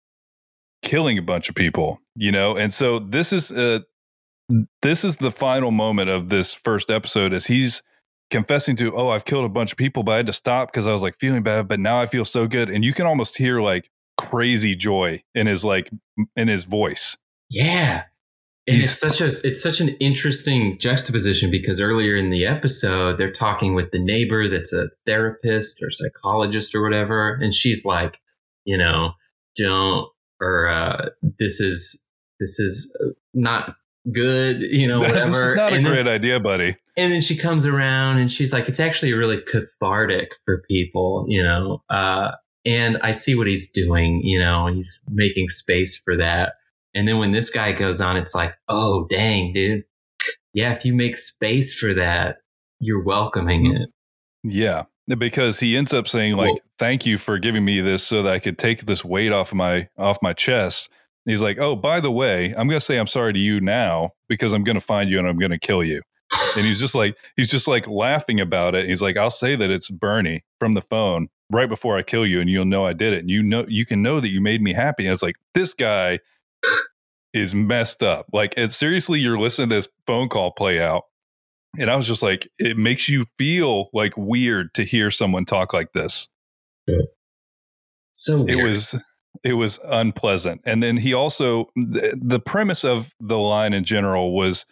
killing 0.83 1.17
a 1.17 1.23
bunch 1.23 1.49
of 1.49 1.55
people, 1.55 1.99
you 2.15 2.31
know, 2.31 2.55
and 2.57 2.73
so 2.75 2.99
this 2.99 3.33
is 3.33 3.51
uh, 3.51 3.81
this 4.83 5.05
is 5.05 5.17
the 5.17 5.31
final 5.31 5.71
moment 5.71 6.11
of 6.11 6.29
this 6.29 6.53
first 6.53 6.91
episode 6.91 7.33
as 7.33 7.47
he's 7.47 7.83
confessing 8.35 8.75
to, 8.75 8.93
oh, 8.97 9.11
I've 9.11 9.25
killed 9.25 9.45
a 9.45 9.49
bunch 9.49 9.71
of 9.71 9.79
people, 9.79 10.03
but 10.03 10.13
I 10.13 10.17
had 10.17 10.27
to 10.27 10.33
stop 10.33 10.73
because 10.73 10.89
I 10.89 10.93
was 10.93 11.03
like 11.03 11.17
feeling 11.21 11.45
bad, 11.45 11.69
but 11.69 11.79
now 11.79 12.03
I 12.03 12.07
feel 12.07 12.25
so 12.25 12.49
good, 12.49 12.69
and 12.69 12.85
you 12.85 12.93
can 12.93 13.07
almost 13.07 13.37
hear 13.37 13.61
like 13.61 13.91
crazy 14.17 14.75
joy 14.75 15.23
in 15.37 15.47
his 15.47 15.65
like 15.65 15.89
in 16.35 16.49
his 16.49 16.65
voice. 16.65 17.17
Yeah. 17.49 18.05
And 18.67 18.77
He's- 18.77 19.03
it's 19.03 19.19
such 19.19 19.21
a 19.21 19.47
it's 19.47 19.63
such 19.63 19.81
an 19.81 19.91
interesting 20.01 20.79
juxtaposition 20.79 21.51
because 21.51 21.81
earlier 21.81 22.17
in 22.17 22.31
the 22.31 22.45
episode 22.45 23.19
they're 23.19 23.31
talking 23.31 23.75
with 23.75 23.93
the 23.93 23.99
neighbor 24.01 24.49
that's 24.49 24.73
a 24.73 24.89
therapist 25.07 25.81
or 25.83 25.91
psychologist 25.91 26.75
or 26.75 26.83
whatever, 26.83 27.35
and 27.35 27.55
she's 27.55 27.85
like, 27.85 28.21
you 28.65 28.77
know, 28.77 29.13
don't 29.57 30.09
or 30.41 30.67
uh, 30.69 31.11
this 31.39 31.61
is 31.61 32.05
this 32.41 32.59
is 32.59 32.93
uh, 33.01 33.11
not 33.33 33.77
good, 34.13 34.61
you 34.61 34.89
know, 34.89 35.01
whatever. 35.01 35.27
this 35.27 35.37
is 35.37 35.57
not 35.57 35.73
a 35.73 35.77
and, 35.77 35.87
then, 35.87 35.93
great 35.93 36.09
idea, 36.09 36.41
buddy. 36.41 36.77
And 36.97 37.13
then 37.13 37.21
she 37.21 37.37
comes 37.37 37.67
around 37.67 38.19
and 38.19 38.31
she's 38.31 38.53
like, 38.53 38.69
it's 38.69 38.81
actually 38.81 39.13
really 39.13 39.41
cathartic 39.43 40.31
for 40.45 40.63
people, 40.69 41.27
you 41.29 41.43
know. 41.43 41.83
Uh, 41.91 42.33
and 42.65 42.99
I 43.03 43.13
see 43.13 43.35
what 43.35 43.47
he's 43.47 43.71
doing, 43.71 44.21
you 44.23 44.39
know, 44.39 44.67
and 44.67 44.77
he's 44.77 45.05
making 45.11 45.49
space 45.51 45.97
for 45.97 46.17
that. 46.17 46.55
And 46.95 47.07
then 47.09 47.19
when 47.19 47.33
this 47.33 47.51
guy 47.51 47.73
goes 47.73 48.01
on, 48.01 48.17
it's 48.17 48.35
like, 48.35 48.55
oh, 48.69 49.07
dang, 49.11 49.53
dude. 49.53 49.85
Yeah, 50.53 50.73
if 50.73 50.85
you 50.85 50.95
make 50.95 51.17
space 51.17 51.77
for 51.77 51.93
that, 51.95 52.37
you're 52.79 53.03
welcoming 53.03 53.75
it. 53.75 53.91
Yeah, 54.45 54.85
because 55.19 55.59
he 55.59 55.77
ends 55.77 55.93
up 55.93 56.07
saying 56.07 56.37
like, 56.37 56.51
Well- 56.53 56.61
"Thank 56.79 57.07
you 57.07 57.19
for 57.19 57.39
giving 57.39 57.65
me 57.65 57.81
this 57.81 58.05
so 58.05 58.23
that 58.23 58.33
I 58.33 58.39
could 58.39 58.59
take 58.59 58.87
this 58.87 59.05
weight 59.05 59.33
off 59.33 59.53
my 59.53 59.89
off 59.99 60.19
my 60.23 60.33
chest." 60.33 60.91
He's 61.25 61.43
like, 61.43 61.59
"Oh, 61.59 61.75
by 61.75 61.99
the 62.01 62.11
way, 62.13 62.55
I'm 62.57 62.69
going 62.69 62.79
to 62.79 62.85
say 62.85 62.99
I'm 62.99 63.07
sorry 63.07 63.33
to 63.33 63.39
you 63.39 63.61
now 63.61 64.11
because 64.29 64.53
I'm 64.53 64.63
going 64.65 64.77
to 64.77 64.81
find 64.85 65.11
you 65.11 65.19
and 65.19 65.27
I'm 65.27 65.39
going 65.39 65.51
to 65.51 65.59
kill 65.59 65.83
you." 65.83 66.03
And 66.57 66.67
he's 66.67 66.81
just 66.81 66.95
like 66.95 67.17
he's 67.37 67.51
just 67.51 67.69
like 67.69 67.89
laughing 67.89 68.41
about 68.41 68.75
it. 68.75 68.89
He's 68.89 69.03
like, 69.03 69.17
"I'll 69.17 69.31
say 69.31 69.57
that 69.57 69.71
it's 69.71 69.91
Bernie 69.91 70.45
from 70.59 70.75
the 70.75 70.83
phone 70.83 71.29
right 71.51 71.69
before 71.69 71.97
I 71.99 72.03
kill 72.03 72.27
you 72.27 72.41
and 72.41 72.49
you'll 72.49 72.65
know 72.65 72.87
I 72.87 72.93
did 72.93 73.13
it. 73.13 73.21
And 73.21 73.31
you 73.31 73.43
know 73.43 73.65
you 73.69 73.85
can 73.87 74.03
know 74.03 74.21
that 74.21 74.31
you 74.31 74.41
made 74.41 74.63
me 74.63 74.73
happy." 74.73 75.05
And 75.07 75.13
it's 75.13 75.23
like, 75.23 75.37
"This 75.55 75.75
guy 75.75 76.21
is 77.33 77.55
messed 77.55 78.03
up." 78.03 78.27
Like, 78.33 78.55
it's 78.57 78.77
seriously 78.77 79.21
you're 79.21 79.39
listening 79.39 79.71
to 79.71 79.77
this 79.77 79.89
phone 80.07 80.29
call 80.29 80.53
play 80.53 80.81
out 80.81 81.05
and 81.79 81.91
I 81.91 81.97
was 81.97 82.07
just 82.07 82.23
like, 82.23 82.49
it 82.59 82.77
makes 82.77 83.09
you 83.09 83.25
feel 83.39 83.89
like 83.93 84.17
weird 84.17 84.75
to 84.75 84.85
hear 84.85 85.11
someone 85.11 85.45
talk 85.45 85.73
like 85.73 85.93
this. 85.93 86.29
So 88.13 88.47
It 88.47 88.57
was 88.57 88.95
it 89.43 89.55
was 89.55 89.81
unpleasant. 89.85 90.61
And 90.65 90.83
then 90.83 90.97
he 90.97 91.13
also 91.15 91.71
the, 91.75 92.19
the 92.21 92.39
premise 92.39 92.85
of 92.85 93.13
the 93.21 93.39
line 93.39 93.73
in 93.73 93.85
general 93.85 94.35
was 94.35 94.67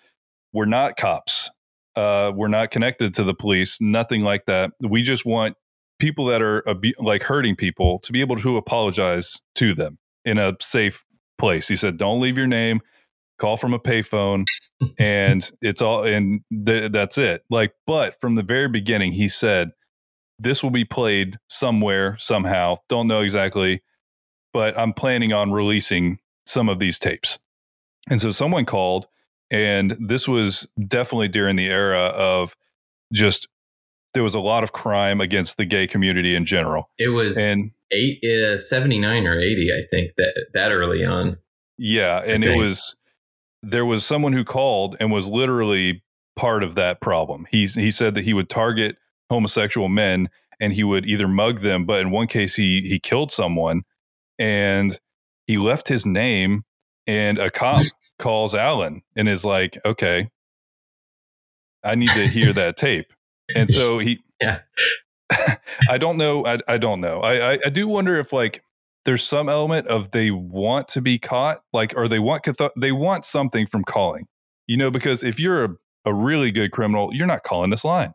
we're 0.52 0.66
not 0.66 0.96
cops. 0.96 1.50
Uh, 1.94 2.32
we're 2.34 2.48
not 2.48 2.70
connected 2.70 3.14
to 3.14 3.24
the 3.24 3.34
police, 3.34 3.80
nothing 3.80 4.22
like 4.22 4.46
that. 4.46 4.70
We 4.80 5.02
just 5.02 5.26
want 5.26 5.56
people 5.98 6.26
that 6.26 6.40
are 6.42 6.66
abu- 6.68 6.94
like 6.98 7.22
hurting 7.22 7.54
people 7.54 7.98
to 8.00 8.12
be 8.12 8.20
able 8.20 8.36
to 8.36 8.56
apologize 8.56 9.40
to 9.56 9.74
them 9.74 9.98
in 10.24 10.38
a 10.38 10.54
safe 10.60 11.04
place. 11.38 11.68
He 11.68 11.76
said, 11.76 11.96
"Don't 11.98 12.20
leave 12.20 12.36
your 12.38 12.46
name. 12.46 12.80
Call 13.38 13.56
from 13.56 13.74
a 13.74 13.78
payphone, 13.78 14.44
and 14.98 15.50
it's 15.60 15.82
all 15.82 16.04
and 16.04 16.40
th- 16.66 16.92
that's 16.92 17.18
it." 17.18 17.42
Like, 17.50 17.72
but 17.86 18.20
from 18.20 18.36
the 18.36 18.42
very 18.42 18.68
beginning, 18.68 19.12
he 19.12 19.28
said, 19.28 19.70
"This 20.38 20.62
will 20.62 20.70
be 20.70 20.84
played 20.84 21.36
somewhere, 21.48 22.16
somehow. 22.18 22.76
Don't 22.88 23.06
know 23.06 23.20
exactly, 23.20 23.82
but 24.52 24.78
I'm 24.78 24.92
planning 24.92 25.32
on 25.32 25.52
releasing 25.52 26.18
some 26.46 26.68
of 26.68 26.78
these 26.78 26.98
tapes." 26.98 27.38
And 28.08 28.20
so 28.20 28.32
someone 28.32 28.64
called, 28.64 29.06
and 29.52 29.96
this 30.00 30.26
was 30.26 30.66
definitely 30.88 31.28
during 31.28 31.56
the 31.56 31.66
era 31.68 32.06
of 32.06 32.56
just 33.12 33.46
there 34.14 34.22
was 34.22 34.34
a 34.34 34.40
lot 34.40 34.64
of 34.64 34.72
crime 34.72 35.20
against 35.20 35.56
the 35.58 35.64
gay 35.64 35.86
community 35.86 36.34
in 36.34 36.44
general. 36.44 36.90
it 36.98 37.08
was 37.08 37.36
And 37.38 37.70
eight, 37.92 38.22
uh, 38.24 38.58
79 38.58 39.26
or 39.26 39.38
80, 39.38 39.70
I 39.72 39.86
think, 39.90 40.12
that, 40.16 40.46
that 40.54 40.72
early 40.72 41.04
on. 41.04 41.36
yeah, 41.78 42.22
and 42.24 42.42
it 42.42 42.56
was 42.56 42.96
there 43.62 43.86
was 43.86 44.04
someone 44.04 44.32
who 44.32 44.44
called 44.44 44.96
and 44.98 45.12
was 45.12 45.28
literally 45.28 46.02
part 46.34 46.62
of 46.62 46.74
that 46.74 47.00
problem. 47.00 47.46
He's 47.50 47.74
he 47.74 47.90
said 47.90 48.14
that 48.14 48.24
he 48.24 48.34
would 48.34 48.48
target 48.48 48.96
homosexual 49.30 49.88
men 49.88 50.28
and 50.60 50.72
he 50.72 50.84
would 50.84 51.06
either 51.06 51.28
mug 51.28 51.60
them, 51.60 51.84
but 51.86 52.00
in 52.00 52.10
one 52.10 52.26
case 52.26 52.56
he 52.56 52.80
he 52.88 52.98
killed 52.98 53.30
someone 53.30 53.82
and 54.38 54.98
he 55.46 55.58
left 55.58 55.88
his 55.88 56.04
name 56.06 56.64
and 57.06 57.38
a 57.38 57.50
cop 57.50 57.80
calls 58.18 58.54
Allan 58.54 59.02
and 59.16 59.28
is 59.28 59.44
like, 59.44 59.78
"Okay, 59.84 60.28
I 61.84 61.94
need 61.94 62.10
to 62.10 62.26
hear 62.26 62.52
that 62.52 62.76
tape." 62.76 63.12
And 63.54 63.70
so 63.70 63.98
he 63.98 64.20
Yeah. 64.40 64.60
I 65.88 65.98
don't 65.98 66.16
know. 66.16 66.44
I, 66.44 66.58
I 66.68 66.78
don't 66.78 67.00
know. 67.00 67.20
I, 67.20 67.52
I, 67.54 67.58
I 67.66 67.70
do 67.70 67.88
wonder 67.88 68.18
if 68.18 68.32
like 68.32 68.62
there's 69.04 69.22
some 69.22 69.48
element 69.48 69.86
of 69.86 70.10
they 70.10 70.30
want 70.30 70.88
to 70.88 71.00
be 71.00 71.18
caught, 71.18 71.62
like, 71.72 71.94
or 71.96 72.08
they 72.08 72.18
want 72.18 72.46
they 72.76 72.92
want 72.92 73.24
something 73.24 73.66
from 73.66 73.84
calling, 73.84 74.26
you 74.66 74.76
know, 74.76 74.90
because 74.90 75.24
if 75.24 75.40
you're 75.40 75.64
a, 75.64 75.68
a 76.06 76.14
really 76.14 76.50
good 76.50 76.70
criminal, 76.72 77.14
you're 77.14 77.26
not 77.26 77.44
calling 77.44 77.70
this 77.70 77.84
line. 77.84 78.14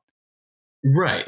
Right. 0.83 1.25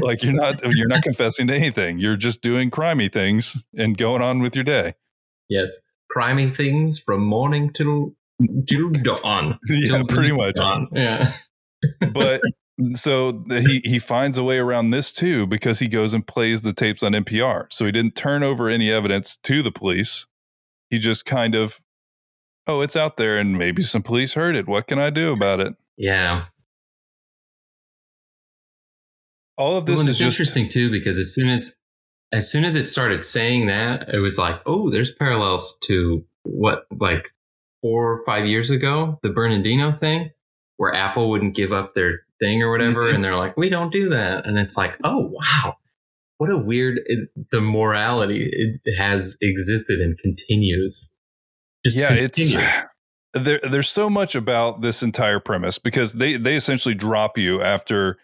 Like 0.00 0.22
you're 0.22 0.32
not 0.32 0.60
you're 0.74 0.88
not 0.88 1.02
confessing 1.02 1.46
to 1.46 1.54
anything. 1.54 1.98
You're 1.98 2.16
just 2.16 2.40
doing 2.42 2.70
crimey 2.70 3.10
things 3.12 3.56
and 3.76 3.96
going 3.96 4.20
on 4.20 4.40
with 4.40 4.54
your 4.54 4.64
day. 4.64 4.94
yes. 5.48 5.78
Criming 6.12 6.52
things 6.52 6.98
from 6.98 7.22
morning 7.24 7.70
till, 7.72 8.14
till 8.68 8.90
dawn. 9.02 9.58
yeah, 9.68 9.86
Till 9.98 10.06
pretty 10.06 10.32
much. 10.32 10.54
dawn. 10.56 10.88
Yeah. 10.92 11.32
But 12.12 12.40
so 12.94 13.32
the, 13.32 13.60
he 13.60 13.80
he 13.84 13.98
finds 13.98 14.38
a 14.38 14.44
way 14.44 14.58
around 14.58 14.90
this 14.90 15.12
too 15.12 15.48
because 15.48 15.80
he 15.80 15.88
goes 15.88 16.14
and 16.14 16.24
plays 16.24 16.62
the 16.62 16.72
tapes 16.72 17.02
on 17.02 17.10
NPR. 17.12 17.66
So 17.72 17.84
he 17.84 17.90
didn't 17.90 18.14
turn 18.14 18.44
over 18.44 18.68
any 18.68 18.88
evidence 18.90 19.36
to 19.38 19.62
the 19.64 19.72
police. 19.72 20.28
He 20.90 20.98
just 21.00 21.24
kind 21.24 21.56
of, 21.56 21.80
oh, 22.68 22.80
it's 22.82 22.94
out 22.94 23.16
there, 23.16 23.36
and 23.36 23.58
maybe 23.58 23.82
some 23.82 24.02
police 24.02 24.34
heard 24.34 24.54
it. 24.54 24.68
What 24.68 24.86
can 24.86 25.00
I 25.00 25.10
do 25.10 25.32
about 25.32 25.58
it? 25.58 25.74
Yeah. 25.96 26.44
All 29.58 29.76
of 29.76 29.86
this 29.86 29.98
well, 29.98 30.08
is 30.08 30.18
just 30.18 30.38
interesting 30.38 30.68
too 30.68 30.90
because 30.90 31.18
as 31.18 31.34
soon 31.34 31.48
as 31.48 31.76
as 32.32 32.50
soon 32.50 32.64
as 32.64 32.74
it 32.74 32.88
started 32.88 33.22
saying 33.24 33.66
that, 33.66 34.08
it 34.12 34.18
was 34.18 34.38
like, 34.38 34.60
oh, 34.66 34.90
there's 34.90 35.12
parallels 35.12 35.76
to 35.82 36.24
what 36.44 36.86
like 36.98 37.30
four 37.82 38.12
or 38.12 38.24
five 38.24 38.46
years 38.46 38.70
ago, 38.70 39.18
the 39.22 39.30
Bernardino 39.30 39.92
thing, 39.92 40.30
where 40.78 40.94
Apple 40.94 41.30
wouldn't 41.30 41.54
give 41.54 41.72
up 41.72 41.94
their 41.94 42.20
thing 42.40 42.62
or 42.62 42.70
whatever, 42.70 43.10
Mhm. 43.10 43.14
and 43.16 43.24
they're 43.24 43.36
like, 43.36 43.56
we 43.56 43.68
don't 43.68 43.92
do 43.92 44.08
that, 44.08 44.46
and 44.46 44.58
it's 44.58 44.76
like, 44.76 44.96
oh 45.04 45.30
wow, 45.30 45.76
what 46.38 46.50
a 46.50 46.56
weird 46.56 47.00
it, 47.06 47.28
the 47.50 47.60
morality 47.60 48.48
it 48.50 48.94
has 48.96 49.36
existed 49.40 50.00
and 50.00 50.18
continues. 50.18 51.10
Just 51.84 51.96
yeah, 51.96 52.12
it's 52.12 52.54
there. 53.34 53.60
There's 53.62 53.88
so 53.90 54.08
much 54.10 54.34
about 54.34 54.80
this 54.82 55.02
entire 55.02 55.38
premise 55.40 55.78
because 55.78 56.14
they 56.14 56.36
they 56.36 56.56
essentially 56.56 56.94
drop 56.94 57.36
you 57.38 57.60
after 57.62 58.16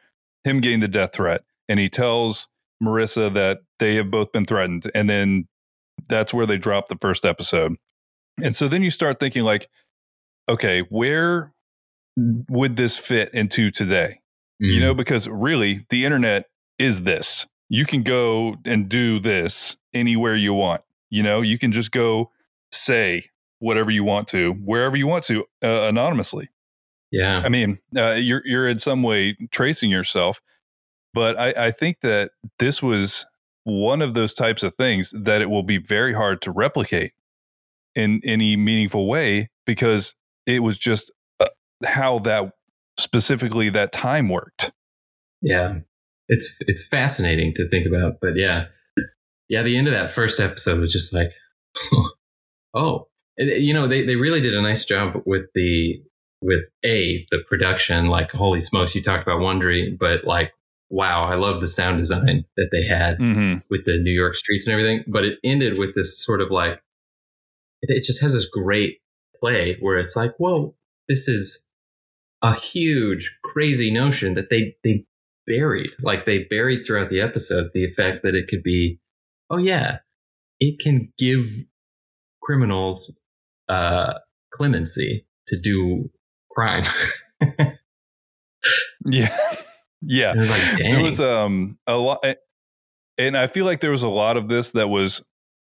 him 0.45 0.61
getting 0.61 0.81
the 0.81 0.89
death 0.89 1.13
threat, 1.15 1.43
and 1.69 1.79
he 1.79 1.89
tells 1.89 2.49
Marissa 2.83 3.33
that 3.35 3.59
they 3.79 3.97
have 3.97 4.11
both 4.11 4.33
been 4.33 4.45
threatened, 4.45 4.91
and 4.95 5.09
then 5.09 5.49
that's 6.09 6.33
where 6.33 6.47
they 6.47 6.59
drop 6.59 6.89
the 6.89 6.97
first 7.01 7.25
episode. 7.25 7.75
And 8.43 8.55
so 8.55 8.69
then 8.69 8.83
you 8.83 8.91
start 8.91 9.19
thinking 9.19 9.43
like, 9.45 9.69
okay, 10.49 10.81
where 10.89 11.53
would 12.17 12.77
this 12.77 12.97
fit 12.97 13.33
into 13.35 13.71
today? 13.71 14.21
You 14.61 14.79
Mm. 14.79 14.81
know, 14.81 14.95
because 14.95 15.29
really 15.29 15.87
the 15.91 16.05
internet 16.05 16.47
is 16.79 17.03
this. 17.03 17.47
You 17.69 17.85
can 17.85 18.03
go 18.03 18.57
and 18.65 18.89
do 18.89 19.21
this 19.21 19.77
anywhere 19.95 20.35
you 20.35 20.53
want. 20.55 20.83
You 21.11 21.23
know, 21.23 21.43
you 21.43 21.59
can 21.59 21.71
just 21.71 21.91
go 21.93 22.33
say 22.73 23.31
whatever 23.61 23.91
you 23.91 24.05
want 24.05 24.29
to, 24.29 24.53
wherever 24.53 24.97
you 24.97 25.07
want 25.07 25.25
to, 25.25 25.45
uh, 25.63 25.83
anonymously. 25.89 26.49
yeah, 27.11 27.41
I 27.45 27.49
mean, 27.49 27.79
uh, 27.97 28.13
you're 28.15 28.43
you're 28.45 28.69
in 28.69 28.79
some 28.79 29.03
way 29.03 29.37
tracing 29.51 29.91
yourself, 29.91 30.41
but 31.15 31.39
I, 31.39 31.67
I 31.67 31.71
think 31.71 32.01
that 32.01 32.31
this 32.59 32.83
was 32.83 33.27
one 33.65 34.03
of 34.03 34.15
those 34.15 34.35
types 34.35 34.63
of 34.63 34.75
things 34.75 35.13
that 35.15 35.43
it 35.43 35.51
will 35.51 35.63
be 35.63 35.79
very 35.79 36.15
hard 36.15 36.41
to 36.43 36.51
replicate 36.51 37.13
in 37.95 38.21
any 38.25 38.57
meaningful 38.57 39.07
way 39.07 39.51
because 39.67 40.15
it 40.47 40.61
was 40.61 40.79
just 40.79 41.11
uh, 41.41 41.47
how 41.85 42.19
that 42.21 42.53
specifically 42.99 43.71
that 43.71 43.93
time 43.93 44.29
worked. 44.29 44.73
Yeah. 45.43 45.81
It's 46.29 46.57
it's 46.61 46.87
fascinating 46.87 47.55
to 47.55 47.69
think 47.69 47.87
about, 47.87 48.19
but 48.21 48.37
yeah. 48.37 48.67
Yeah, 49.49 49.63
the 49.63 49.77
end 49.77 49.87
of 49.87 49.95
that 49.95 50.11
first 50.11 50.41
episode 50.41 50.79
was 50.79 50.93
just 50.93 51.15
like 51.15 51.31
oh. 52.75 53.09
You 53.39 53.73
know, 53.73 53.87
they 53.87 54.05
they 54.05 54.17
really 54.17 54.41
did 54.41 54.55
a 54.55 54.63
nice 54.63 54.85
job 54.85 55.23
with 55.25 55.47
the 55.55 56.03
with 56.41 56.69
A, 56.85 57.27
the 57.31 57.43
production, 57.49 58.07
like 58.07 58.31
holy 58.31 58.61
smokes, 58.61 58.95
you 58.95 59.03
talked 59.03 59.23
about 59.23 59.41
Wondery, 59.41 59.97
but 59.99 60.25
like 60.25 60.53
wow, 60.91 61.25
I 61.25 61.35
love 61.35 61.61
the 61.61 61.69
sound 61.69 61.99
design 61.99 62.45
that 62.57 62.69
they 62.73 62.85
had 62.87 63.19
Mm-hmm. 63.19 63.59
with 63.71 63.85
the 63.85 63.99
New 63.99 64.13
York 64.13 64.37
streets 64.37 64.67
and 64.67 64.73
everything. 64.73 65.05
But 65.07 65.25
it 65.25 65.39
ended 65.45 65.79
with 65.79 65.95
this 65.95 66.23
sort 66.25 66.41
of 66.41 66.51
like, 66.51 66.81
it, 67.83 68.05
just 68.05 68.21
has 68.23 68.33
this 68.33 68.47
great 68.47 68.99
play 69.35 69.77
where 69.81 69.99
it's 69.99 70.17
like, 70.17 70.35
whoa, 70.39 70.75
this 71.09 71.29
is 71.29 71.67
a 72.43 72.55
huge, 72.55 73.37
crazy 73.45 73.91
notion 73.91 74.35
that 74.35 74.51
they 74.51 74.75
they 74.85 75.05
buried, 75.47 75.91
like 76.01 76.27
they 76.27 76.45
buried 76.45 76.85
throughout 76.85 77.09
the 77.09 77.21
episode, 77.21 77.71
the 77.75 77.85
effect 77.85 78.23
that 78.23 78.35
it 78.35 78.49
could 78.49 78.63
be, 78.63 78.99
oh 79.51 79.57
yeah, 79.59 79.99
it 80.61 80.79
can 80.79 81.13
give 81.19 81.47
criminals 82.43 83.21
uh, 83.69 84.15
clemency 84.51 85.27
to 85.47 85.59
do 85.59 86.11
crime. 86.51 86.85
Yeah. 89.05 89.37
yeah. 90.03 90.33
it 90.33 90.39
was 90.39 90.51
like, 90.51 90.63
dang, 90.77 90.93
There 90.93 91.03
was 91.03 91.21
um 91.21 91.79
a 91.87 91.95
lot 91.97 92.25
and 93.17 93.37
I 93.37 93.47
feel 93.47 93.65
like 93.67 93.81
there 93.81 93.91
was 93.91 94.03
a 94.03 94.09
lot 94.09 94.37
of 94.37 94.49
this 94.49 94.73
that 94.73 94.89
was 94.89 95.23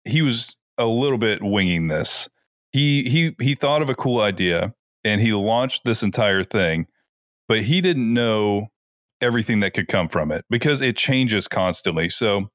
he 0.04 0.22
was 0.22 0.56
a 0.78 0.86
little 0.86 1.18
bit 1.18 1.42
winging 1.42 1.88
this. 1.88 2.28
He 2.72 3.04
he 3.04 3.34
he 3.40 3.54
thought 3.54 3.82
of 3.82 3.90
a 3.90 3.94
cool 3.94 4.20
idea 4.20 4.74
and 5.04 5.20
he 5.20 5.32
launched 5.32 5.82
this 5.84 6.02
entire 6.02 6.44
thing, 6.44 6.86
but 7.48 7.62
he 7.62 7.80
didn't 7.80 8.12
know 8.12 8.68
everything 9.20 9.60
that 9.60 9.74
could 9.74 9.88
come 9.88 10.08
from 10.08 10.32
it 10.32 10.44
because 10.48 10.80
it 10.80 10.96
changes 10.96 11.48
constantly. 11.48 12.08
So 12.08 12.50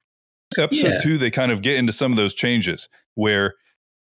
episode 0.58 0.88
Yeah. 0.94 1.00
2 1.00 1.18
they 1.18 1.32
kind 1.32 1.52
of 1.52 1.62
get 1.62 1.76
into 1.76 1.92
some 1.92 2.12
of 2.12 2.18
those 2.18 2.34
changes 2.34 2.88
where 3.16 3.54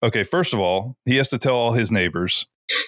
okay, 0.03 0.23
first 0.23 0.55
of 0.55 0.61
all, 0.61 0.97
he 1.05 1.17
has 1.17 1.29
to 1.29 1.37
tell 1.39 1.55
all 1.55 1.73
his 1.73 1.91
neighbors 1.91 2.47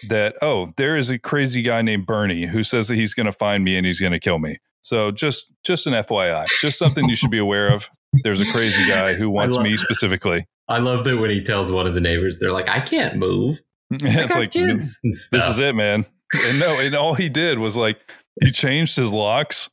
that 0.09 0.35
oh, 0.43 0.73
there 0.77 0.97
is 0.97 1.11
a 1.11 1.19
crazy 1.19 1.63
guy 1.63 1.83
named 1.83 2.07
Bernie 2.07 2.47
who 2.47 2.63
says 2.63 2.89
that 2.89 2.97
he's 2.97 3.15
going 3.15 3.27
to 3.27 3.33
find 3.33 3.65
me 3.65 3.77
and 3.77 3.87
he's 3.87 4.01
going 4.01 4.13
to 4.13 4.21
kill 4.21 4.39
me. 4.39 4.59
So 4.81 5.11
just 5.11 5.53
just 5.65 5.87
an 5.87 5.95
FYI, 5.95 6.47
just 6.61 6.79
something 6.79 7.09
you 7.09 7.17
should 7.17 7.31
be 7.31 7.39
aware 7.39 7.73
of. 7.73 7.89
There's 8.25 8.41
a 8.41 8.53
crazy 8.53 8.89
guy 8.89 9.15
who 9.15 9.31
wants 9.31 9.57
me 9.59 9.77
specifically. 9.77 10.47
I 10.69 10.79
love 10.79 11.05
that 11.05 11.19
when 11.19 11.31
he 11.31 11.43
tells 11.43 11.73
one 11.73 11.87
of 11.87 11.95
the 11.95 12.01
neighbors, 12.01 12.39
they're 12.39 12.53
like, 12.53 12.69
I 12.69 12.81
can't 12.81 13.17
move. 13.17 13.61
I 13.93 13.97
it's 14.03 14.35
like 14.35 14.51
mm, 14.51 14.67
kids 14.67 14.99
and 15.03 15.13
this 15.13 15.47
is 15.49 15.59
it, 15.59 15.75
man. 15.75 16.05
And 16.35 16.61
no, 16.61 16.79
and 16.81 16.95
all 16.95 17.15
he 17.15 17.29
did 17.29 17.59
was 17.59 17.77
like 17.77 17.99
he 18.41 18.51
changed 18.51 18.97
his 18.97 19.13
locks, 19.13 19.71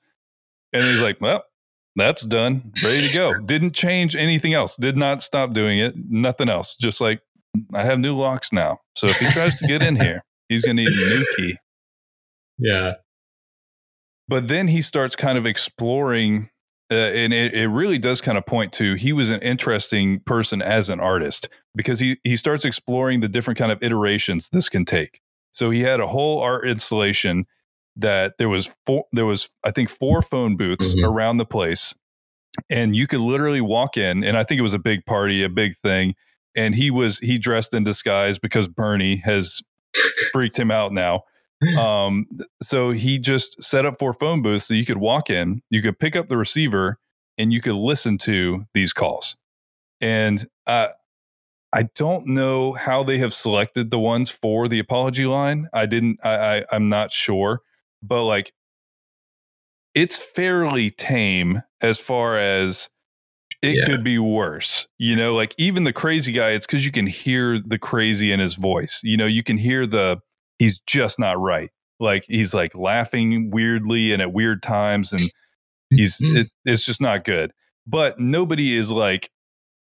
and 0.74 0.82
he's 0.82 1.02
like, 1.02 1.20
well. 1.22 1.44
That's 1.96 2.26
done. 2.26 2.72
Ready 2.82 3.08
to 3.08 3.18
go. 3.18 3.34
Didn't 3.40 3.74
change 3.74 4.16
anything 4.16 4.54
else. 4.54 4.78
Did 4.78 4.96
not 4.96 5.22
stop 5.22 5.54
doing 5.54 5.80
it. 5.80 5.96
Nothing 5.98 6.48
else. 6.48 6.76
Just 6.76 7.02
like 7.02 7.20
I 7.74 7.84
have 7.84 8.00
new 8.00 8.16
locks 8.16 8.52
now. 8.54 8.80
So 8.96 9.08
if 9.08 9.18
he 9.18 9.28
tries 9.32 9.58
to 9.60 9.68
get 9.68 9.82
in 9.82 9.96
here, 10.02 10.24
he's 10.50 10.62
gonna 10.64 10.76
need 10.76 10.88
a 10.88 10.92
new 10.92 11.26
key. 11.38 11.58
Yeah. 12.58 12.94
but 14.28 14.48
then 14.48 14.68
he 14.68 14.82
starts 14.82 15.16
kind 15.16 15.38
of 15.38 15.46
exploring 15.46 16.50
uh, 16.92 16.96
and 16.96 17.34
it, 17.34 17.54
it 17.54 17.68
really 17.68 17.98
does 18.00 18.20
kind 18.20 18.38
of 18.38 18.46
point 18.46 18.74
to 18.74 18.96
he 18.96 19.14
was 19.14 19.30
an 19.30 19.40
interesting 19.42 20.20
person 20.22 20.62
as 20.62 20.90
an 20.90 21.00
artist 21.00 21.48
because 21.76 22.00
he 22.00 22.18
he 22.24 22.36
starts 22.36 22.66
exploring 22.66 23.20
the 23.22 23.28
different 23.30 23.58
kind 23.58 23.72
of 23.72 23.82
iterations 23.82 24.50
this 24.52 24.68
can 24.70 24.84
take 24.86 25.22
so 25.52 25.70
he 25.70 25.82
had 25.82 26.00
a 26.00 26.08
whole 26.08 26.40
art 26.42 26.68
installation 26.68 27.46
that 27.96 28.34
there 28.40 28.50
was 28.50 28.70
four 28.86 29.06
there 29.14 29.26
was 29.26 29.50
i 29.64 29.72
think 29.72 29.90
four 29.90 30.22
phone 30.22 30.58
booths 30.58 30.96
Mhm. 30.96 31.08
around 31.08 31.38
the 31.38 31.46
place 31.46 31.94
and 32.70 32.96
you 32.96 33.08
could 33.08 33.22
literally 33.22 33.62
walk 33.62 33.96
in 33.98 34.24
and 34.24 34.36
i 34.38 34.44
think 34.44 34.60
it 34.60 34.64
was 34.64 34.74
a 34.74 34.80
big 34.80 35.06
party 35.06 35.44
a 35.44 35.50
big 35.50 35.78
thing 35.78 36.14
and 36.60 36.76
he 36.76 36.92
was 36.92 37.20
he 37.20 37.38
dressed 37.38 37.74
in 37.74 37.84
disguise 37.84 38.38
because 38.38 38.68
bernie 38.68 39.18
has 39.18 39.62
freaked 40.32 40.58
him 40.58 40.72
out 40.72 40.92
now 40.92 41.24
um, 41.78 42.26
so 42.62 42.92
he 42.92 43.20
just 43.20 43.62
set 43.62 43.86
up 43.86 44.00
four 44.00 44.14
phone 44.14 44.42
booths 44.42 44.66
so 44.66 44.74
you 44.74 44.86
could 44.86 44.98
walk 44.98 45.30
in, 45.30 45.62
you 45.70 45.82
could 45.82 46.00
pick 46.00 46.16
up 46.16 46.30
the 46.30 46.38
receiver, 46.38 47.00
and 47.38 47.52
you 47.52 47.62
could 47.62 47.76
listen 47.76 48.18
to 48.20 48.66
these 48.74 48.94
calls. 48.94 49.38
And 50.00 50.48
uh, 50.68 50.88
I 51.74 51.84
don't 51.96 52.28
know 52.28 52.74
how 52.74 53.04
they 53.04 53.18
have 53.18 53.34
selected 53.34 53.92
the 53.92 54.00
ones 54.00 54.30
for 54.30 54.70
the 54.70 54.80
apology 54.80 55.26
line. 55.26 55.68
I 55.74 55.86
didn't. 55.86 56.20
I, 56.24 56.60
I 56.60 56.66
I'm 56.72 56.88
not 56.88 57.12
sure, 57.12 57.62
but 58.02 58.24
like, 58.24 58.54
it's 59.94 60.18
fairly 60.18 60.90
tame 60.92 61.64
as 61.82 62.00
far 62.00 62.38
as 62.38 62.90
it 63.62 63.76
Yeah. 63.78 63.86
could 63.86 64.04
be 64.04 64.18
worse. 64.20 64.88
You 64.98 65.16
know, 65.16 65.36
like 65.36 65.54
even 65.58 65.84
the 65.84 65.94
crazy 65.94 66.32
guy, 66.32 66.50
it's 66.52 66.66
because 66.66 66.86
you 66.86 66.92
can 66.92 67.08
hear 67.08 67.60
the 67.60 67.78
crazy 67.78 68.32
in 68.32 68.40
his 68.40 68.56
voice. 68.56 69.02
You 69.04 69.18
know, 69.18 69.26
you 69.26 69.44
can 69.44 69.58
hear 69.58 69.86
the 69.86 70.18
he's 70.60 70.80
just 70.82 71.20
not 71.20 71.40
right. 71.40 71.70
Like 72.00 72.24
he's 72.28 72.54
like 72.54 72.74
laughing 72.76 73.52
weirdly 73.52 74.14
and 74.14 74.22
at 74.22 74.32
weird 74.34 74.64
times, 74.64 75.12
and 75.12 75.22
he's 75.90 76.18
Mhm. 76.20 76.38
it, 76.42 76.48
it's 76.66 76.86
just 76.86 77.02
not 77.02 77.26
good. 77.26 77.52
But 77.88 78.20
nobody 78.20 78.76
is 78.78 78.92
like 78.92 79.30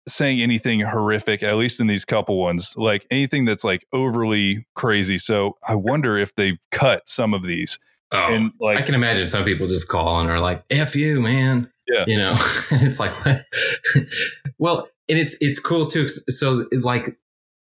saying 0.08 0.42
anything 0.42 0.80
horrific, 0.82 1.44
at 1.44 1.56
least 1.58 1.80
in 1.80 1.88
these 1.88 2.04
couple 2.06 2.38
ones, 2.40 2.74
like 2.76 3.06
anything 3.12 3.46
that's 3.46 3.64
like 3.64 3.86
overly 3.94 4.66
crazy. 4.76 5.18
So 5.18 5.58
I 5.68 5.76
wonder 5.76 6.18
if 6.18 6.34
they've 6.36 6.58
cut 6.72 7.08
some 7.08 7.34
of 7.34 7.44
these 7.44 7.78
Oh, 8.14 8.34
and 8.34 8.52
like 8.60 8.78
I 8.78 8.82
can 8.82 8.94
imagine 8.96 9.26
some 9.28 9.46
people 9.46 9.70
just 9.70 9.88
call 9.88 10.20
and 10.20 10.30
are 10.30 10.40
like, 10.40 10.64
"F 10.70 10.98
you, 10.98 11.22
man." 11.22 11.70
Yeah. 11.88 12.06
You 12.08 12.18
know, 12.18 12.36
it's 12.72 13.00
like, 13.00 13.12
well, 14.58 14.88
and 15.10 15.18
it's 15.20 15.36
it's 15.42 15.60
cool 15.60 15.88
too. 15.88 16.08
So 16.08 16.66
like 16.72 17.18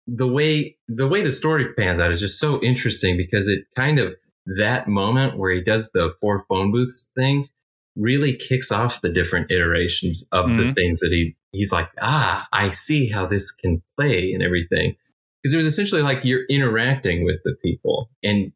the 0.06 0.26
way 0.28 0.76
the 0.88 1.08
way 1.08 1.22
the 1.22 1.32
story 1.32 1.72
pans 1.74 1.98
out 1.98 2.12
is 2.12 2.20
just 2.20 2.38
so 2.38 2.60
interesting 2.62 3.16
because 3.16 3.48
it 3.48 3.64
kind 3.74 3.98
of 3.98 4.14
that 4.58 4.86
moment 4.86 5.38
where 5.38 5.50
he 5.52 5.62
does 5.62 5.90
the 5.92 6.12
four 6.20 6.44
phone 6.48 6.70
booths 6.70 7.10
things 7.16 7.50
really 7.96 8.36
kicks 8.36 8.70
off 8.70 9.00
the 9.00 9.08
different 9.08 9.50
iterations 9.50 10.26
of 10.32 10.48
the 10.50 10.64
Mhm. 10.64 10.74
things 10.74 11.00
that 11.00 11.10
he 11.10 11.34
he's 11.52 11.72
like, 11.72 11.88
ah, 12.02 12.46
I 12.52 12.70
see 12.70 13.08
how 13.08 13.26
this 13.26 13.52
can 13.52 13.80
play 13.96 14.32
and 14.32 14.42
everything. 14.42 14.96
Because 15.42 15.54
it 15.54 15.56
was 15.56 15.66
essentially 15.66 16.02
like 16.02 16.24
you're 16.24 16.44
interacting 16.50 17.24
with 17.24 17.36
the 17.44 17.54
people 17.62 18.10
and 18.24 18.50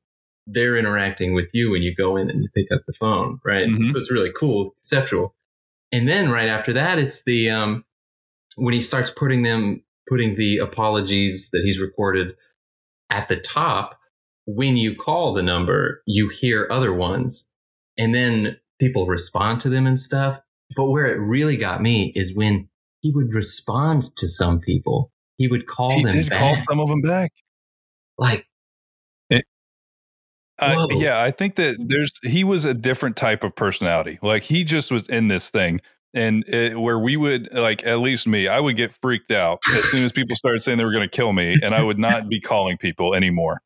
they're 0.48 0.76
interacting 0.76 1.32
with 1.34 1.50
you 1.54 1.70
when 1.70 1.82
you 1.82 1.94
go 1.94 2.16
in 2.16 2.28
and 2.30 2.42
you 2.42 2.48
pick 2.54 2.72
up 2.72 2.80
the 2.86 2.92
phone, 2.92 3.38
right? 3.44 3.68
Mhm. 3.68 3.88
So 3.90 3.98
it's 3.98 4.10
really 4.10 4.32
cool, 4.38 4.70
conceptual. 4.72 5.34
And 5.92 6.08
then 6.08 6.30
right 6.30 6.48
after 6.48 6.72
that, 6.74 6.98
it's 6.98 7.24
the 7.24 7.50
um, 7.50 7.84
when 8.56 8.74
he 8.74 8.82
starts 8.82 9.10
putting 9.10 9.42
them 9.42 9.82
putting 10.08 10.36
the 10.36 10.58
apologies 10.58 11.50
that 11.52 11.62
he's 11.62 11.80
recorded 11.80 12.34
at 13.10 13.28
the 13.28 13.36
top 13.36 13.98
when 14.48 14.78
you 14.78 14.96
call 14.96 15.34
the 15.34 15.42
number, 15.42 16.02
you 16.06 16.30
hear 16.30 16.66
other 16.70 16.92
ones, 16.92 17.50
and 17.98 18.14
then 18.14 18.56
people 18.80 19.06
respond 19.06 19.60
to 19.60 19.68
them 19.68 19.86
and 19.86 19.98
stuff. 20.00 20.40
But 20.74 20.88
where 20.88 21.04
it 21.04 21.20
really 21.20 21.58
got 21.58 21.82
me 21.82 22.12
is 22.16 22.34
when 22.34 22.68
he 23.02 23.12
would 23.14 23.34
respond 23.34 24.16
to 24.16 24.26
some 24.26 24.58
people. 24.58 25.12
He 25.36 25.48
would 25.48 25.66
call 25.66 25.92
he 25.92 26.02
them 26.02 26.12
did 26.12 26.30
back. 26.30 26.38
call 26.40 26.56
some 26.56 26.80
of 26.80 26.88
them 26.88 27.02
back. 27.02 27.30
like, 28.16 28.47
Uh, 30.58 30.86
yeah, 30.90 31.22
I 31.22 31.30
think 31.30 31.56
that 31.56 31.76
there's 31.78 32.12
he 32.22 32.42
was 32.44 32.64
a 32.64 32.74
different 32.74 33.16
type 33.16 33.44
of 33.44 33.54
personality. 33.54 34.18
Like 34.22 34.42
he 34.44 34.64
just 34.64 34.90
was 34.90 35.08
in 35.08 35.28
this 35.28 35.50
thing, 35.50 35.80
and 36.14 36.44
it, 36.48 36.78
where 36.78 36.98
we 36.98 37.16
would 37.16 37.48
like 37.52 37.84
at 37.86 38.00
least 38.00 38.26
me, 38.26 38.48
I 38.48 38.58
would 38.58 38.76
get 38.76 38.92
freaked 39.00 39.30
out 39.30 39.60
as 39.72 39.84
soon 39.90 40.04
as 40.04 40.12
people 40.12 40.36
started 40.36 40.62
saying 40.62 40.78
they 40.78 40.84
were 40.84 40.92
going 40.92 41.08
to 41.08 41.16
kill 41.16 41.32
me, 41.32 41.56
and 41.62 41.74
I 41.74 41.82
would 41.82 41.98
not 41.98 42.28
be 42.28 42.40
calling 42.40 42.76
people 42.76 43.14
anymore. 43.14 43.60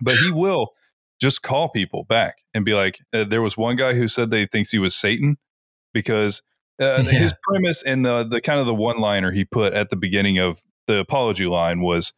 But 0.00 0.16
he 0.16 0.30
will 0.30 0.68
just 1.20 1.42
call 1.42 1.68
people 1.68 2.04
back 2.04 2.36
and 2.54 2.64
be 2.64 2.74
like, 2.74 2.98
uh, 3.12 3.24
there 3.24 3.42
was 3.42 3.58
one 3.58 3.76
guy 3.76 3.94
who 3.94 4.08
said 4.08 4.30
they 4.30 4.46
thinks 4.46 4.70
he 4.70 4.78
was 4.78 4.94
Satan 4.94 5.36
because 5.92 6.42
uh, 6.80 7.02
Yeah. 7.04 7.10
his 7.10 7.34
premise 7.42 7.82
and 7.82 8.06
the 8.06 8.24
the 8.24 8.40
kind 8.40 8.60
of 8.60 8.66
the 8.66 8.74
one 8.74 8.98
liner 8.98 9.32
he 9.32 9.44
put 9.44 9.74
at 9.74 9.90
the 9.90 9.96
beginning 9.96 10.38
of 10.38 10.62
the 10.86 10.98
apology 10.98 11.46
line 11.46 11.80
was 11.80 12.12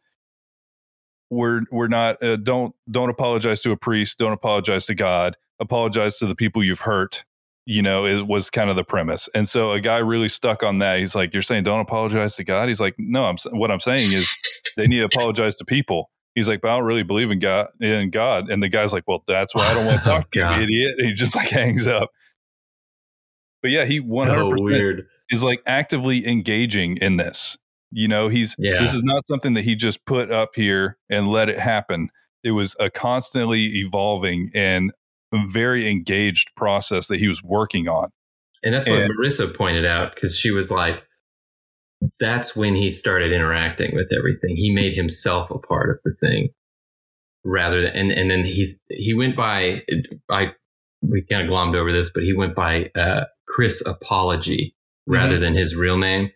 we're 1.33 1.61
we're 1.71 1.87
not 1.87 2.21
uh, 2.23 2.35
don't 2.37 2.73
don't 2.91 3.09
apologize 3.09 3.61
to 3.61 3.71
a 3.71 3.77
priest 3.77 4.17
don't 4.19 4.33
apologize 4.33 4.85
to 4.87 4.95
god 4.95 5.35
apologize 5.59 6.17
to 6.17 6.25
the 6.25 6.35
people 6.35 6.63
you've 6.63 6.79
hurt. 6.81 7.23
You 7.65 7.81
know 7.81 8.05
it 8.05 8.27
was 8.27 8.49
kind 8.49 8.69
of 8.69 8.75
the 8.75 8.83
premise. 8.83 9.29
And 9.33 9.47
so 9.47 9.71
a 9.71 9.79
guy 9.79 9.97
really 9.99 10.27
stuck 10.27 10.63
on 10.63 10.79
that. 10.79 10.99
He's 10.99 11.15
like 11.15 11.33
you're 11.33 11.41
saying 11.41 11.63
don't 11.63 11.79
apologize 11.79 12.35
to 12.35 12.43
god? 12.43 12.67
He's 12.67 12.81
like 12.81 12.95
no 12.97 13.23
i'm 13.25 13.37
what 13.51 13.71
i'm 13.71 13.79
saying 13.79 14.11
is 14.11 14.35
they 14.75 14.83
need 14.85 14.99
to 14.99 15.05
apologize 15.05 15.55
to 15.57 15.65
people. 15.65 16.09
He's 16.35 16.49
like 16.49 16.59
but 16.59 16.71
i 16.71 16.75
don't 16.77 16.85
really 16.85 17.03
believe 17.03 17.31
in 17.31 17.39
god 17.39 17.67
in 17.79 18.09
god. 18.09 18.49
And 18.49 18.61
the 18.61 18.67
guy's 18.67 18.91
like 18.91 19.03
well 19.07 19.23
that's 19.27 19.55
why 19.55 19.61
i 19.65 19.73
don't 19.73 19.85
want 19.85 19.99
to 20.03 20.05
Oh, 20.09 20.15
talk 20.17 20.31
to 20.31 20.39
you 20.39 20.45
idiot. 20.63 20.95
And 20.97 21.07
he 21.07 21.13
just 21.13 21.35
like 21.35 21.47
hangs 21.49 21.87
up. 21.87 22.09
But 23.61 23.71
yeah 23.71 23.85
he 23.85 23.93
100% 23.93 24.57
so 24.57 24.61
weird. 24.61 25.07
is 25.31 25.43
like 25.43 25.61
actively 25.65 26.27
engaging 26.27 26.97
in 26.97 27.15
this. 27.15 27.57
You 27.93 28.07
know, 28.07 28.27
he's 28.27 28.55
Yeah. 28.57 28.79
this 28.81 28.93
is 28.93 29.03
not 29.03 29.25
something 29.27 29.53
that 29.53 29.63
he 29.63 29.75
just 29.75 30.03
put 30.05 30.31
up 30.31 30.51
here 30.55 30.97
and 31.09 31.27
let 31.29 31.49
it 31.49 31.59
happen. 31.59 32.09
It 32.43 32.51
was 32.51 32.75
a 32.79 32.89
constantly 32.89 33.77
evolving 33.77 34.49
and 34.53 34.91
very 35.47 35.89
engaged 35.89 36.51
process 36.55 37.07
that 37.07 37.19
he 37.19 37.27
was 37.27 37.43
working 37.43 37.87
on. 37.87 38.09
And 38.63 38.73
that's 38.73 38.87
what 38.89 39.01
And- 39.01 39.13
Marissa 39.13 39.55
pointed 39.55 39.85
out 39.85 40.13
because 40.15 40.37
she 40.37 40.51
was 40.51 40.71
like, 40.71 41.05
that's 42.19 42.55
when 42.55 42.75
he 42.75 42.89
started 42.89 43.31
interacting 43.31 43.95
with 43.95 44.11
everything. 44.17 44.55
He 44.55 44.73
made 44.73 44.93
himself 44.93 45.51
a 45.51 45.59
part 45.59 45.89
of 45.89 45.99
the 46.03 46.13
thing 46.19 46.49
rather 47.45 47.81
than, 47.81 47.93
and, 47.95 48.11
and 48.11 48.29
then 48.31 48.43
he's, 48.43 48.79
he 48.89 49.13
went 49.13 49.35
by, 49.35 49.83
I, 50.29 50.53
we 51.01 51.23
kind 51.23 51.41
of 51.43 51.49
glommed 51.49 51.75
over 51.75 51.91
this, 51.93 52.09
but 52.13 52.23
he 52.23 52.33
went 52.33 52.55
by 52.55 52.89
uh, 52.95 53.25
Chris 53.47 53.85
Apology 53.85 54.75
rather 55.07 55.37
than 55.37 55.53
his 55.53 55.75
real 55.75 55.97
name 55.97 56.31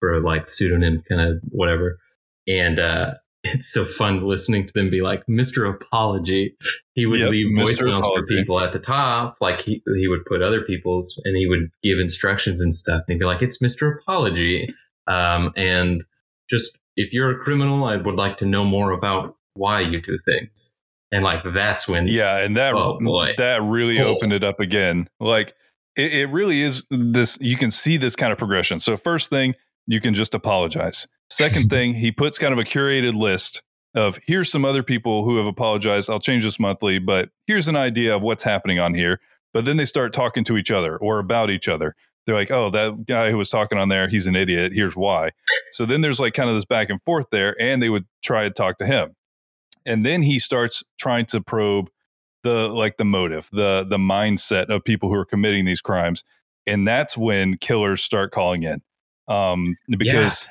for 0.00 0.20
like 0.20 0.48
pseudonym 0.48 1.02
kind 1.08 1.20
of 1.20 1.40
whatever. 1.50 1.98
And, 2.46 2.78
uh, 2.78 3.14
it's 3.44 3.72
so 3.72 3.84
fun 3.84 4.26
listening 4.26 4.66
to 4.66 4.72
them 4.74 4.90
be 4.90 5.00
like, 5.00 5.24
Mr. 5.26 5.72
Apology. 5.72 6.56
He 6.94 7.06
would 7.06 7.20
Yep, 7.20 7.30
leave 7.30 7.56
voicemails 7.56 8.02
for 8.02 8.24
people 8.26 8.58
at 8.60 8.72
the 8.72 8.80
top. 8.80 9.36
Like 9.40 9.60
he, 9.60 9.80
he 9.96 10.08
would 10.08 10.24
put 10.26 10.42
other 10.42 10.60
people's 10.62 11.20
and 11.24 11.36
he 11.36 11.46
would 11.46 11.70
give 11.84 12.00
instructions 12.00 12.60
and 12.60 12.74
stuff. 12.74 13.02
And 13.06 13.14
he'd 13.14 13.20
be 13.20 13.24
like, 13.24 13.40
it's 13.40 13.62
Mr. 13.62 13.94
Apology. 13.96 14.74
Um, 15.06 15.52
and 15.56 16.02
just 16.50 16.78
if 16.96 17.12
you're 17.14 17.30
a 17.30 17.38
criminal, 17.38 17.84
I 17.84 17.96
would 17.96 18.16
like 18.16 18.36
to 18.38 18.46
know 18.46 18.64
more 18.64 18.90
about 18.90 19.36
why 19.54 19.80
you 19.82 20.00
do 20.00 20.18
things. 20.24 20.76
And 21.12 21.22
like, 21.24 21.42
that's 21.54 21.88
when, 21.88 22.08
Yeah, 22.08 22.38
and 22.38 22.56
that 22.56 22.74
Oh, 22.74 22.98
boy. 23.00 23.34
that 23.38 23.62
really 23.62 23.96
Cool. 23.98 24.06
opened 24.08 24.32
it 24.32 24.42
up 24.42 24.58
again. 24.58 25.08
Like 25.20 25.54
it, 25.96 26.12
it 26.12 26.26
really 26.26 26.60
is 26.62 26.84
this 26.90 27.38
you 27.40 27.56
can 27.56 27.70
see 27.70 27.96
this 27.96 28.16
kind 28.16 28.32
of 28.32 28.38
progression. 28.38 28.80
So 28.80 28.96
first 28.96 29.30
thing, 29.30 29.54
you 29.88 30.00
can 30.00 30.14
just 30.14 30.34
apologize. 30.34 31.08
Second 31.30 31.68
thing, 31.70 31.94
he 31.94 32.12
puts 32.12 32.38
kind 32.38 32.52
of 32.52 32.60
a 32.60 32.64
curated 32.64 33.18
list 33.18 33.62
of 33.94 34.20
here's 34.26 34.52
some 34.52 34.64
other 34.64 34.82
people 34.82 35.24
who 35.24 35.38
have 35.38 35.46
apologized. 35.46 36.08
I'll 36.08 36.20
change 36.20 36.44
this 36.44 36.60
monthly, 36.60 36.98
but 36.98 37.30
here's 37.46 37.66
an 37.66 37.76
idea 37.76 38.14
of 38.14 38.22
what's 38.22 38.42
happening 38.42 38.78
on 38.78 38.94
here. 38.94 39.18
But 39.54 39.64
then 39.64 39.78
they 39.78 39.86
start 39.86 40.12
talking 40.12 40.44
to 40.44 40.58
each 40.58 40.70
other 40.70 40.96
or 40.98 41.18
about 41.18 41.50
each 41.50 41.68
other. 41.68 41.96
They're 42.26 42.36
like, 42.36 42.50
oh, 42.50 42.68
that 42.70 43.06
guy 43.06 43.30
who 43.30 43.38
was 43.38 43.48
talking 43.48 43.78
on 43.78 43.88
there, 43.88 44.06
he's 44.06 44.26
an 44.26 44.36
idiot. 44.36 44.72
Here's 44.74 44.94
why. 44.94 45.30
So 45.72 45.86
then 45.86 46.02
there's 46.02 46.20
like 46.20 46.34
kind 46.34 46.50
of 46.50 46.56
this 46.56 46.66
back 46.66 46.90
and 46.90 47.02
forth 47.04 47.24
there, 47.32 47.60
and 47.60 47.82
they 47.82 47.88
would 47.88 48.04
try 48.22 48.42
to 48.42 48.50
talk 48.50 48.76
to 48.78 48.86
him. 48.86 49.16
And 49.86 50.04
then 50.04 50.20
he 50.20 50.38
starts 50.38 50.84
trying 50.98 51.24
to 51.26 51.40
probe 51.40 51.88
the 52.44 52.68
like 52.68 52.98
the 52.98 53.06
motive, 53.06 53.48
the 53.52 53.86
the 53.88 53.96
mindset 53.96 54.66
of 54.66 54.84
people 54.84 55.08
who 55.08 55.14
are 55.14 55.24
committing 55.24 55.64
these 55.64 55.80
crimes. 55.80 56.24
And 56.66 56.86
that's 56.86 57.16
when 57.16 57.56
killers 57.56 58.02
start 58.02 58.30
calling 58.30 58.62
in. 58.62 58.82
Um 59.28 59.64
because 59.88 60.48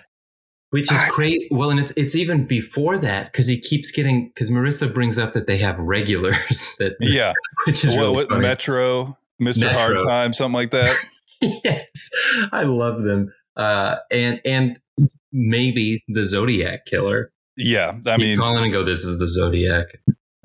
which 0.71 0.91
is 0.91 0.99
I- 1.01 1.09
great. 1.09 1.43
Well, 1.49 1.69
and 1.71 1.79
it's, 1.79 1.91
it's 1.95 2.13
even 2.15 2.45
before 2.45 2.97
that 2.97 3.31
because 3.31 3.47
he 3.47 3.57
keeps 3.57 3.89
getting, 3.89 4.27
because 4.27 4.51
Marissa 4.51 4.93
brings 4.93 5.17
up 5.17 5.31
that 5.31 5.47
they 5.47 5.57
have 5.59 5.79
regulars 5.79 6.75
that, 6.79 6.95
yeah, 6.99 7.31
which 7.67 7.85
is 7.85 7.91
what, 7.95 8.01
really 8.01 8.25
what. 8.25 8.39
Metro, 8.39 9.17
Mr. 9.41 9.71
Hard 9.71 10.01
Time, 10.01 10.33
something 10.33 10.53
like 10.53 10.71
that. 10.71 10.93
yes, 11.41 12.09
I 12.51 12.63
love 12.63 13.03
them. 13.03 13.33
Uh, 13.55 13.95
and 14.11 14.41
and 14.43 14.77
maybe 15.31 16.03
the 16.09 16.25
Zodiac 16.25 16.85
killer. 16.85 17.31
Yeah. 17.55 17.93
I 18.05 18.11
He'd 18.11 18.19
mean, 18.19 18.37
call 18.37 18.57
in 18.57 18.63
and 18.65 18.73
go, 18.73 18.83
"This 18.83 19.03
is 19.05 19.19
the 19.19 19.27
Zodiac," 19.27 19.85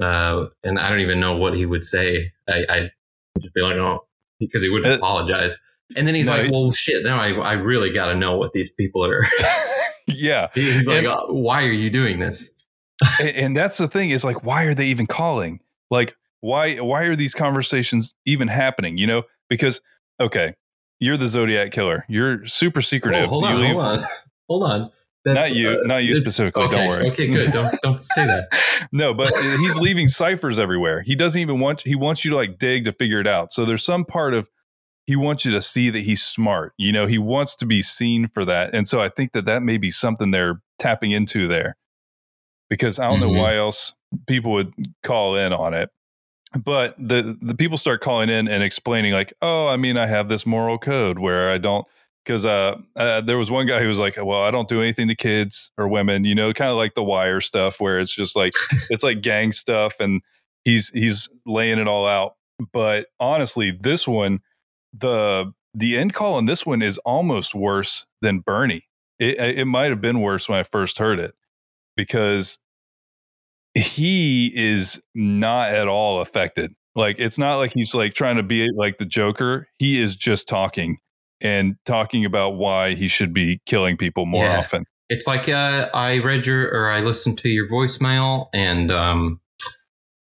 uh, 0.00 0.46
and 0.62 0.78
I 0.78 0.88
don't 0.88 1.00
even 1.00 1.18
know 1.18 1.36
what 1.36 1.54
he 1.54 1.66
would 1.66 1.82
say. 1.84 2.30
I 2.48 2.64
I 2.68 2.90
just 3.40 3.54
be 3.54 3.60
like, 3.60 3.74
"Oh," 3.76 4.06
because 4.38 4.62
he 4.62 4.68
wouldn't 4.70 4.92
Uh, 4.92 4.96
apologize. 4.98 5.58
And 5.96 6.06
then 6.06 6.14
he's 6.14 6.28
no, 6.28 6.36
like, 6.36 6.50
"Well, 6.50 6.72
shit! 6.72 7.02
Now 7.04 7.18
I 7.20 7.30
I 7.30 7.52
really 7.52 7.92
got 7.92 8.06
to 8.06 8.14
know 8.14 8.36
what 8.36 8.52
these 8.52 8.70
people 8.70 9.04
are." 9.04 9.26
yeah. 10.06 10.48
he's 10.54 10.86
like, 10.86 10.98
And- 10.98 11.06
"Oh, 11.08 11.26
"Why 11.30 11.64
are 11.64 11.72
you 11.72 11.90
doing 11.90 12.18
this?" 12.18 12.54
and, 13.22 13.56
that's 13.56 13.78
the 13.78 13.88
thing 13.88 14.10
is 14.10 14.24
like 14.24 14.44
why 14.44 14.64
are 14.64 14.74
they 14.74 14.86
even 14.86 15.06
calling 15.06 15.60
like 15.90 16.16
why 16.40 16.76
why 16.76 17.02
are 17.02 17.16
these 17.16 17.34
conversations 17.34 18.14
even 18.26 18.48
happening 18.48 18.96
you 18.96 19.06
know 19.06 19.22
because 19.48 19.80
okay 20.20 20.54
you're 21.00 21.16
the 21.16 21.26
zodiac 21.28 21.72
killer 21.72 22.04
you're 22.08 22.46
super 22.46 22.78
oh, 22.78 22.82
secretive 22.82 23.24
Oh, 23.24 23.28
hold 23.28 23.44
on, 23.44 23.64
hold 23.64 23.84
on, 23.84 24.00
hold 24.48 24.62
on. 24.64 24.90
Not 25.24 25.54
you- 25.54 25.68
uh, 25.70 25.76
not 25.84 25.98
you 25.98 26.16
specifically, 26.16 26.68
don't 26.68 26.88
worry. 26.88 27.10
Okay, 27.10 27.28
good. 27.28 27.52
Don't 27.52 27.72
don't 27.82 28.02
say 28.02 28.26
that. 28.26 28.48
no 28.90 29.14
but 29.14 29.32
he's 29.60 29.76
leaving 29.78 30.08
ciphers 30.08 30.58
everywhere 30.58 31.02
he 31.02 31.14
doesn't 31.14 31.40
even 31.40 31.60
want 31.60 31.82
he 31.82 31.94
wants 31.94 32.24
you 32.24 32.30
to 32.32 32.36
like 32.36 32.58
dig 32.58 32.84
to 32.84 32.92
figure 32.92 33.20
it 33.20 33.26
out 33.26 33.52
so 33.52 33.64
there's 33.64 33.84
some 33.84 34.04
part 34.04 34.34
of 34.34 34.48
he 35.06 35.16
wants 35.16 35.44
you 35.44 35.50
to 35.52 35.60
see 35.62 35.90
that 35.90 36.00
he's 36.02 36.22
smart 36.22 36.72
you 36.78 36.92
know 36.92 37.06
he 37.06 37.18
wants 37.18 37.56
to 37.56 37.66
be 37.66 37.82
seen 37.82 38.28
for 38.28 38.44
that. 38.44 38.74
And 38.74 38.86
so 38.88 39.00
i 39.00 39.08
think 39.08 39.32
that 39.32 39.44
that 39.46 39.62
may 39.62 39.76
be 39.78 39.90
something 39.90 40.30
they're 40.30 40.60
tapping 40.78 41.10
into 41.12 41.48
there. 41.48 41.76
Because 42.70 42.98
i 42.98 43.06
don't 43.08 43.18
Mhm. 43.20 43.32
know 43.34 43.40
why 43.42 43.56
else 43.56 43.94
people 44.26 44.52
would 44.52 44.72
call 45.02 45.36
in 45.36 45.52
on 45.52 45.74
it. 45.74 45.90
But 46.64 46.94
the 46.98 47.36
the 47.40 47.54
people 47.54 47.78
start 47.78 48.00
calling 48.02 48.28
in 48.28 48.46
and 48.48 48.62
explaining 48.62 49.12
like 49.12 49.32
oh 49.42 49.66
i 49.68 49.76
mean 49.76 49.96
i 49.96 50.06
have 50.06 50.28
this 50.28 50.44
moral 50.46 50.78
code 50.78 51.18
where 51.18 51.50
i 51.50 51.56
don't 51.58 51.86
because 52.24 52.46
uh, 52.46 52.76
uh, 52.94 53.20
there 53.22 53.36
was 53.38 53.50
one 53.50 53.66
guy 53.66 53.80
who 53.80 53.88
was 53.88 53.98
like 53.98 54.16
well 54.16 54.42
i 54.42 54.50
don't 54.50 54.68
do 54.68 54.80
anything 54.82 55.08
to 55.08 55.14
kids 55.14 55.70
or 55.78 55.88
women 55.88 56.24
you 56.24 56.34
know 56.34 56.52
kind 56.52 56.70
of 56.70 56.76
like 56.76 56.94
the 56.94 57.02
wire 57.02 57.40
stuff 57.40 57.80
where 57.80 57.98
it's 57.98 58.14
just 58.14 58.36
like 58.36 58.52
it's 58.90 59.02
like 59.02 59.22
gang 59.22 59.50
stuff 59.50 59.98
and 59.98 60.20
he's 60.64 60.90
he's 60.90 61.28
laying 61.46 61.78
it 61.78 61.88
all 61.88 62.06
out. 62.06 62.34
But 62.72 63.06
honestly 63.18 63.70
this 63.72 64.06
one 64.06 64.40
the 64.92 65.52
the 65.74 65.96
end 65.96 66.12
call 66.14 66.34
on 66.34 66.46
this 66.46 66.66
one 66.66 66.82
is 66.82 66.98
almost 66.98 67.54
worse 67.54 68.06
than 68.20 68.40
bernie. 68.40 68.84
It, 69.18 69.38
it 69.58 69.64
might 69.66 69.90
have 69.90 70.00
been 70.00 70.20
worse 70.20 70.48
when 70.48 70.58
i 70.58 70.62
first 70.64 70.98
heard 70.98 71.18
it 71.18 71.34
because 71.96 72.58
he 73.74 74.52
is 74.54 75.00
not 75.14 75.70
at 75.70 75.88
all 75.88 76.20
affected. 76.20 76.74
Like 76.94 77.16
it's 77.18 77.38
not 77.38 77.56
like 77.56 77.72
he's 77.72 77.94
like 77.94 78.14
trying 78.14 78.36
to 78.36 78.42
be 78.42 78.68
like 78.76 78.98
the 78.98 79.06
joker. 79.06 79.66
He 79.78 80.00
is 80.00 80.14
just 80.14 80.46
talking 80.46 80.98
and 81.40 81.76
talking 81.86 82.24
about 82.24 82.50
why 82.56 82.94
he 82.94 83.08
should 83.08 83.32
be 83.32 83.60
killing 83.64 83.96
people 83.96 84.26
more 84.26 84.44
Yeah. 84.44 84.58
often. 84.58 84.84
It's 85.08 85.26
like 85.26 85.48
uh, 85.48 85.88
I 85.94 86.18
read 86.18 86.46
your 86.46 86.68
or 86.68 86.90
I 86.90 87.00
listened 87.00 87.38
to 87.38 87.48
your 87.48 87.68
voicemail, 87.68 88.46
and 88.54 88.90
um, 88.90 89.40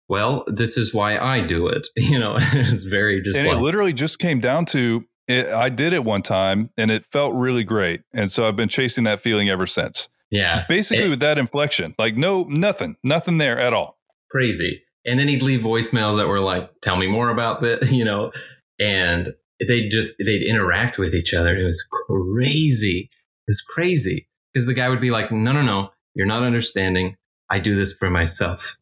well, 0.09 0.45
this 0.47 0.77
is 0.77 0.93
why 0.95 1.17
I 1.19 1.41
do 1.47 1.67
it. 1.67 1.87
You 1.97 2.19
know, 2.19 2.37
it's 2.39 2.83
very 2.85 3.23
just 3.23 3.39
and 3.39 3.49
like 3.49 3.59
it 3.59 3.61
literally 3.61 3.93
just 3.93 4.19
came 4.19 4.41
down 4.41 4.67
to 4.67 5.05
it, 5.27 5.47
I 5.49 5.69
did 5.71 5.93
it 5.95 6.05
one 6.05 6.23
time 6.23 6.71
and 6.77 6.91
it 6.91 7.05
felt 7.11 7.35
really 7.35 7.65
great. 7.65 8.03
And 8.13 8.31
so 8.31 8.47
I've 8.47 8.57
been 8.57 8.69
chasing 8.69 9.05
that 9.05 9.21
feeling 9.21 9.49
ever 9.49 9.67
since. 9.67 10.09
yeah, 10.31 10.65
Basically, 10.69 11.05
It- 11.05 11.09
with 11.11 11.21
that 11.21 11.39
inflection, 11.39 11.95
like 11.99 12.17
no, 12.17 12.45
nothing, 12.45 12.97
nothing 13.03 13.39
there 13.39 13.59
at 13.59 13.73
all. 13.73 13.99
crazy. 14.31 14.83
And 15.07 15.19
then 15.19 15.29
he'd 15.29 15.43
leave 15.43 15.61
voicemails 15.61 16.17
that 16.17 16.29
were 16.29 16.41
like, 16.41 16.71
"Tell 16.83 16.97
me 16.97 17.07
more 17.07 17.29
about 17.31 17.61
this," 17.63 17.93
you 17.99 18.05
know, 18.07 18.33
and 18.81 19.29
they'd 19.69 19.91
just 19.91 20.15
they'd 20.19 20.43
interact 20.49 20.99
with 20.99 21.15
each 21.15 21.35
other. 21.35 21.55
It 21.57 21.65
was 21.65 21.87
crazy. 21.93 23.11
It 23.11 23.51
was 23.51 23.61
crazy 23.61 24.27
because 24.53 24.67
the 24.67 24.75
guy 24.75 24.89
would 24.89 25.01
be 25.03 25.11
like, 25.11 25.31
"No, 25.31 25.53
no, 25.53 25.63
no, 25.63 25.91
you're 26.15 26.27
not 26.27 26.43
understanding. 26.43 27.17
I 27.51 27.59
do 27.59 27.75
this 27.77 27.93
for 27.93 28.09
myself." 28.11 28.77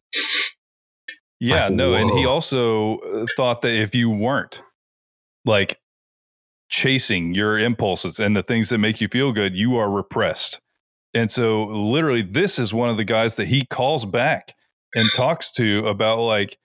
Yeah, 1.43 1.65
like, 1.65 1.73
no, 1.73 1.93
and 1.93 2.09
he 2.11 2.25
also 2.25 2.97
uh, 2.99 3.25
thought 3.35 3.61
that 3.61 3.73
if 3.73 3.93
you 3.95 4.09
weren't 4.09 4.61
like 5.45 5.79
chasing 6.69 7.33
your 7.33 7.59
impulses 7.59 8.19
and 8.19 8.35
the 8.35 8.43
things 8.43 8.69
that 8.69 8.77
make 8.79 9.01
you 9.01 9.07
feel 9.07 9.31
good, 9.31 9.55
you 9.55 9.75
are 9.77 9.89
repressed. 9.89 10.59
And 11.13 11.29
so, 11.29 11.65
literally, 11.65 12.23
this 12.23 12.57
is 12.57 12.73
one 12.73 12.89
of 12.89 12.97
the 12.97 13.03
guys 13.03 13.35
that 13.35 13.47
he 13.47 13.65
calls 13.65 14.05
back 14.05 14.55
and 14.95 15.05
talks 15.15 15.51
to 15.53 15.87
about 15.87 16.19
like. 16.19 16.57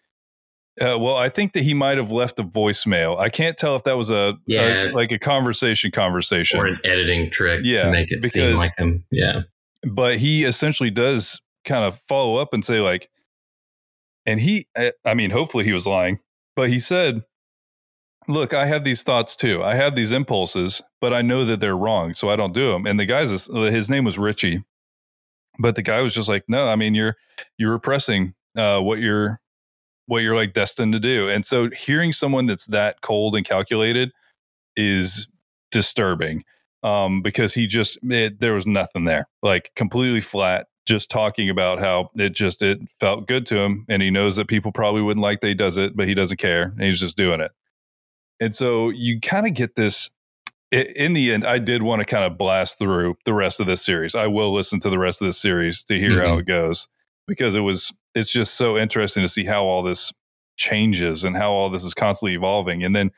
Uh, 0.81 0.97
well, 0.97 1.17
I 1.17 1.29
think 1.29 1.55
that 1.55 1.65
he 1.65 1.75
might 1.75 1.97
have 1.99 2.13
left 2.13 2.39
a 2.39 2.45
voicemail. 2.45 3.19
I 3.19 3.31
can't 3.31 3.57
tell 3.57 3.75
if 3.75 3.83
that 3.83 3.97
was 3.97 4.11
a, 4.13 4.35
Yeah. 4.47 4.85
a 4.85 4.93
like 4.93 5.11
a 5.11 5.19
conversation 5.19 5.91
conversation. 5.91 6.61
or 6.61 6.67
an 6.69 6.79
editing 6.85 7.33
trick 7.33 7.63
Yeah, 7.65 7.87
to 7.87 7.91
make 7.91 8.13
it 8.13 8.25
seem 8.25 8.55
like 8.57 8.71
him. 8.79 9.05
Yeah. 9.11 9.41
but 9.93 10.19
he 10.19 10.45
essentially 10.45 10.91
does 10.91 11.41
kind 11.65 11.85
of 11.85 12.01
follow 12.07 12.37
up 12.37 12.55
and 12.55 12.65
say 12.65 12.81
like 12.81 13.11
and 14.29 14.41
he 14.41 14.67
i 15.05 15.15
mean 15.15 15.31
hopefully 15.31 15.65
he 15.65 15.73
was 15.73 15.87
lying 15.87 16.19
but 16.55 16.69
he 16.69 16.79
said 16.79 17.23
look 18.29 18.53
i 18.53 18.67
have 18.67 18.85
these 18.85 19.03
thoughts 19.03 19.35
too 19.35 19.63
i 19.63 19.75
have 19.75 19.95
these 19.95 20.13
impulses 20.13 20.83
but 21.01 21.15
i 21.15 21.23
know 21.23 21.45
that 21.45 21.61
they're 21.61 21.77
wrong 21.77 22.13
so 22.13 22.29
i 22.29 22.37
don't 22.37 22.53
do 22.53 22.71
them 22.71 22.87
and 22.87 23.01
the 23.01 23.07
guy's 23.07 23.31
his 23.31 23.91
name 23.91 24.05
was 24.05 24.19
richie 24.19 24.63
but 25.59 25.75
the 25.77 25.83
guy 25.83 26.01
was 26.03 26.15
just 26.15 26.29
like 26.29 26.45
no 26.49 26.69
i 26.69 26.77
mean 26.77 26.95
you're 26.95 27.17
you're 27.57 27.73
repressing 27.73 28.35
uh, 28.57 28.81
what 28.81 28.99
you're 28.99 29.41
what 30.07 30.19
you're 30.19 30.37
like 30.37 30.53
destined 30.53 30.93
to 30.93 31.01
do 31.01 31.29
and 31.29 31.47
so 31.47 31.71
hearing 31.71 32.13
someone 32.13 32.47
that's 32.47 32.67
that 32.67 33.01
cold 33.01 33.35
and 33.35 33.47
calculated 33.47 34.11
is 34.77 35.29
disturbing 35.71 36.45
um, 36.83 37.23
because 37.23 37.55
he 37.55 37.67
just 37.67 37.99
it, 38.03 38.41
there 38.41 38.55
was 38.55 38.67
nothing 38.67 39.05
there, 39.05 39.29
like 39.43 39.71
completely 39.77 40.21
flat. 40.21 40.67
Just 40.89 41.11
talking 41.11 41.51
about 41.51 41.79
how 41.81 42.11
it 42.17 42.31
just 42.31 42.63
it 42.63 42.81
felt 42.99 43.29
good 43.29 43.45
to 43.47 43.59
him, 43.59 43.85
and 43.91 44.01
he 44.01 44.11
knows 44.11 44.37
that 44.37 44.49
people 44.49 44.73
probably 44.73 45.03
wouldn't 45.03 45.23
like 45.23 45.43
that 45.43 45.49
he 45.49 45.55
does 45.55 45.77
it, 45.77 45.95
but 45.95 46.09
he 46.09 46.15
doesn't 46.15 46.39
care, 46.39 46.63
and 46.75 46.83
he's 46.83 46.99
just 46.99 47.15
doing 47.17 47.41
it. 47.43 47.53
And 48.41 48.55
so 48.55 48.89
you 48.89 49.21
kind 49.21 49.47
of 49.47 49.53
get 49.53 49.77
this. 49.77 50.09
In 50.73 51.13
the 51.13 51.33
end, 51.33 51.47
I 51.47 51.59
did 51.59 51.83
want 51.83 52.01
to 52.01 52.07
kind 52.07 52.25
of 52.25 52.39
blast 52.39 52.79
through 52.79 53.17
the 53.27 53.35
rest 53.35 53.61
of 53.61 53.67
this 53.67 53.83
series. 53.85 54.15
I 54.15 54.27
will 54.29 54.53
listen 54.55 54.81
to 54.81 54.89
the 54.91 54.99
rest 54.99 55.21
of 55.21 55.27
this 55.27 55.39
series 55.39 55.83
to 55.85 55.99
hear 55.99 56.21
how 56.23 56.37
Mhm. 56.37 56.41
it 56.41 56.47
goes 56.47 56.89
because 57.27 57.55
it 57.55 57.61
was 57.61 57.93
it's 58.15 58.31
just 58.33 58.55
so 58.55 58.79
interesting 58.79 59.23
to 59.23 59.29
see 59.29 59.45
how 59.45 59.65
all 59.65 59.83
this 59.83 60.13
changes 60.57 61.25
and 61.25 61.37
how 61.37 61.51
all 61.53 61.69
this 61.71 61.85
is 61.85 61.93
constantly 61.95 62.35
evolving, 62.35 62.83
and 62.83 62.97
then 62.97 63.11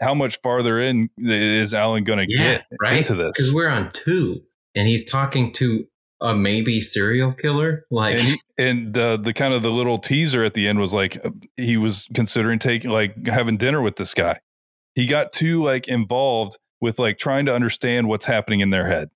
how 0.00 0.14
much 0.14 0.38
farther 0.42 0.80
in 0.80 1.10
is 1.18 1.74
Allan 1.74 2.04
going 2.04 2.20
to 2.20 2.26
Yeah. 2.28 2.42
get 2.58 2.66
Right. 2.80 2.96
into 2.98 3.14
this? 3.14 3.36
Because 3.36 3.54
we're 3.54 3.68
on 3.68 3.90
two 3.92 4.42
and 4.74 4.86
he's 4.88 5.04
talking 5.04 5.52
to 5.54 5.86
a 6.20 6.34
maybe 6.34 6.80
serial 6.80 7.32
killer. 7.32 7.84
Like, 7.90 8.20
and 8.20 8.38
and 8.58 8.94
the 8.94 9.18
the 9.22 9.32
kind 9.32 9.54
of 9.54 9.62
the 9.62 9.70
little 9.70 9.98
teaser 9.98 10.44
at 10.44 10.54
the 10.54 10.68
end 10.68 10.78
was 10.78 10.92
like 10.92 11.24
uh, 11.24 11.30
he 11.56 11.76
was 11.76 12.08
considering 12.14 12.58
taking 12.58 12.90
like 12.90 13.26
having 13.26 13.56
dinner 13.56 13.80
with 13.80 13.96
this 13.96 14.14
guy. 14.14 14.40
He 14.94 15.06
got 15.06 15.32
too 15.32 15.62
like 15.62 15.88
involved 15.88 16.58
with 16.80 16.98
like 16.98 17.18
trying 17.18 17.46
to 17.46 17.54
understand 17.54 18.08
what's 18.08 18.26
happening 18.26 18.60
in 18.60 18.70
their 18.70 18.86
head. 18.86 19.10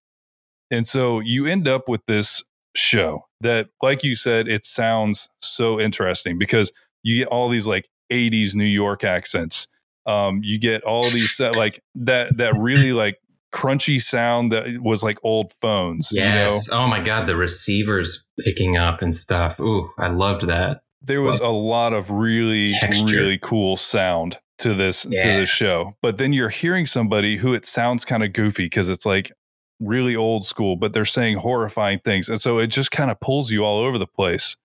And 0.70 0.86
so 0.86 1.20
you 1.20 1.46
end 1.46 1.68
up 1.68 1.88
with 1.88 2.00
this 2.06 2.42
show 2.74 3.26
that 3.42 3.68
like 3.82 4.02
you 4.02 4.14
said 4.14 4.48
it 4.48 4.64
sounds 4.64 5.28
so 5.42 5.78
interesting 5.78 6.38
because 6.38 6.72
you 7.02 7.18
get 7.18 7.28
all 7.28 7.50
these 7.50 7.66
like 7.66 7.86
80s 8.10 8.54
New 8.54 8.64
York 8.64 9.04
accents. 9.04 9.68
Um 10.06 10.40
you 10.42 10.58
get 10.58 10.82
all 10.82 11.02
these 11.02 11.38
uh, 11.38 11.52
like 11.54 11.82
that 11.96 12.36
that 12.38 12.54
really 12.56 12.92
like 12.92 13.18
crunchy 13.52 14.00
sound 14.02 14.50
that 14.52 14.66
was 14.80 15.02
like 15.02 15.18
old 15.22 15.52
phones, 15.60 16.10
you 16.12 16.20
know. 16.20 16.26
yes. 16.26 16.68
Oh 16.72 16.86
my 16.86 17.00
God. 17.02 17.26
The 17.26 17.36
receivers 17.36 18.24
picking 18.40 18.76
up 18.76 19.02
and 19.02 19.14
stuff. 19.14 19.60
Ooh, 19.60 19.90
I 19.98 20.08
loved 20.08 20.46
that. 20.48 20.82
there 21.02 21.18
It's 21.18 21.26
was 21.26 21.40
a 21.40 21.48
lot 21.48 21.92
of 21.92 22.10
really 22.10 22.66
Texture. 22.66 23.16
really 23.18 23.38
cool 23.38 23.76
sound 23.76 24.38
to 24.58 24.74
this 24.74 25.02
to 25.02 25.08
Yeah. 25.10 25.40
this 25.40 25.48
show 25.50 25.96
but 26.02 26.18
then 26.18 26.32
you're 26.32 26.48
hearing 26.50 26.86
somebody 26.86 27.36
who 27.36 27.52
it 27.52 27.66
sounds 27.66 28.04
kind 28.04 28.22
of 28.22 28.32
goofy 28.32 28.66
because 28.66 28.88
it's 28.88 29.04
like 29.04 29.32
really 29.80 30.14
old 30.14 30.44
school 30.46 30.76
but 30.76 30.92
they're 30.92 31.04
saying 31.04 31.38
horrifying 31.38 31.98
things 32.04 32.28
and 32.28 32.40
so 32.40 32.58
it 32.58 32.68
just 32.68 32.92
kind 32.92 33.10
of 33.10 33.18
pulls 33.18 33.50
you 33.50 33.64
all 33.64 33.80
over 33.80 33.98
the 33.98 34.06
place 34.06 34.56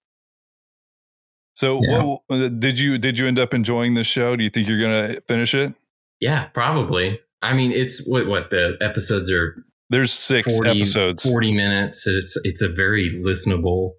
so 1.56 1.80
Yeah. 1.82 2.04
what, 2.04 2.21
uh, 2.30 2.50
did 2.50 2.78
you 2.78 3.00
did 3.00 3.17
you 3.17 3.28
end 3.28 3.39
up 3.39 3.54
enjoying 3.56 3.95
this 3.95 4.06
show 4.06 4.36
do 4.36 4.43
you 4.43 4.50
think 4.52 4.67
you're 4.67 4.82
gonna 4.82 5.19
finish 5.28 5.56
it 5.56 5.73
Yeah, 6.19 6.50
probably. 6.50 7.19
I 7.41 7.54
mean, 7.54 7.71
it's 7.71 8.08
what, 8.08 8.28
what 8.28 8.50
the 8.50 8.78
episodes 8.82 9.32
are 9.32 9.63
there's 9.89 10.12
six 10.12 10.54
40, 10.54 10.69
episodes 10.69 11.23
40 11.23 11.54
minutes. 11.54 12.06
It's, 12.08 12.38
it's 12.43 12.62
a 12.62 12.67
very 12.67 13.10
listenable 13.12 13.93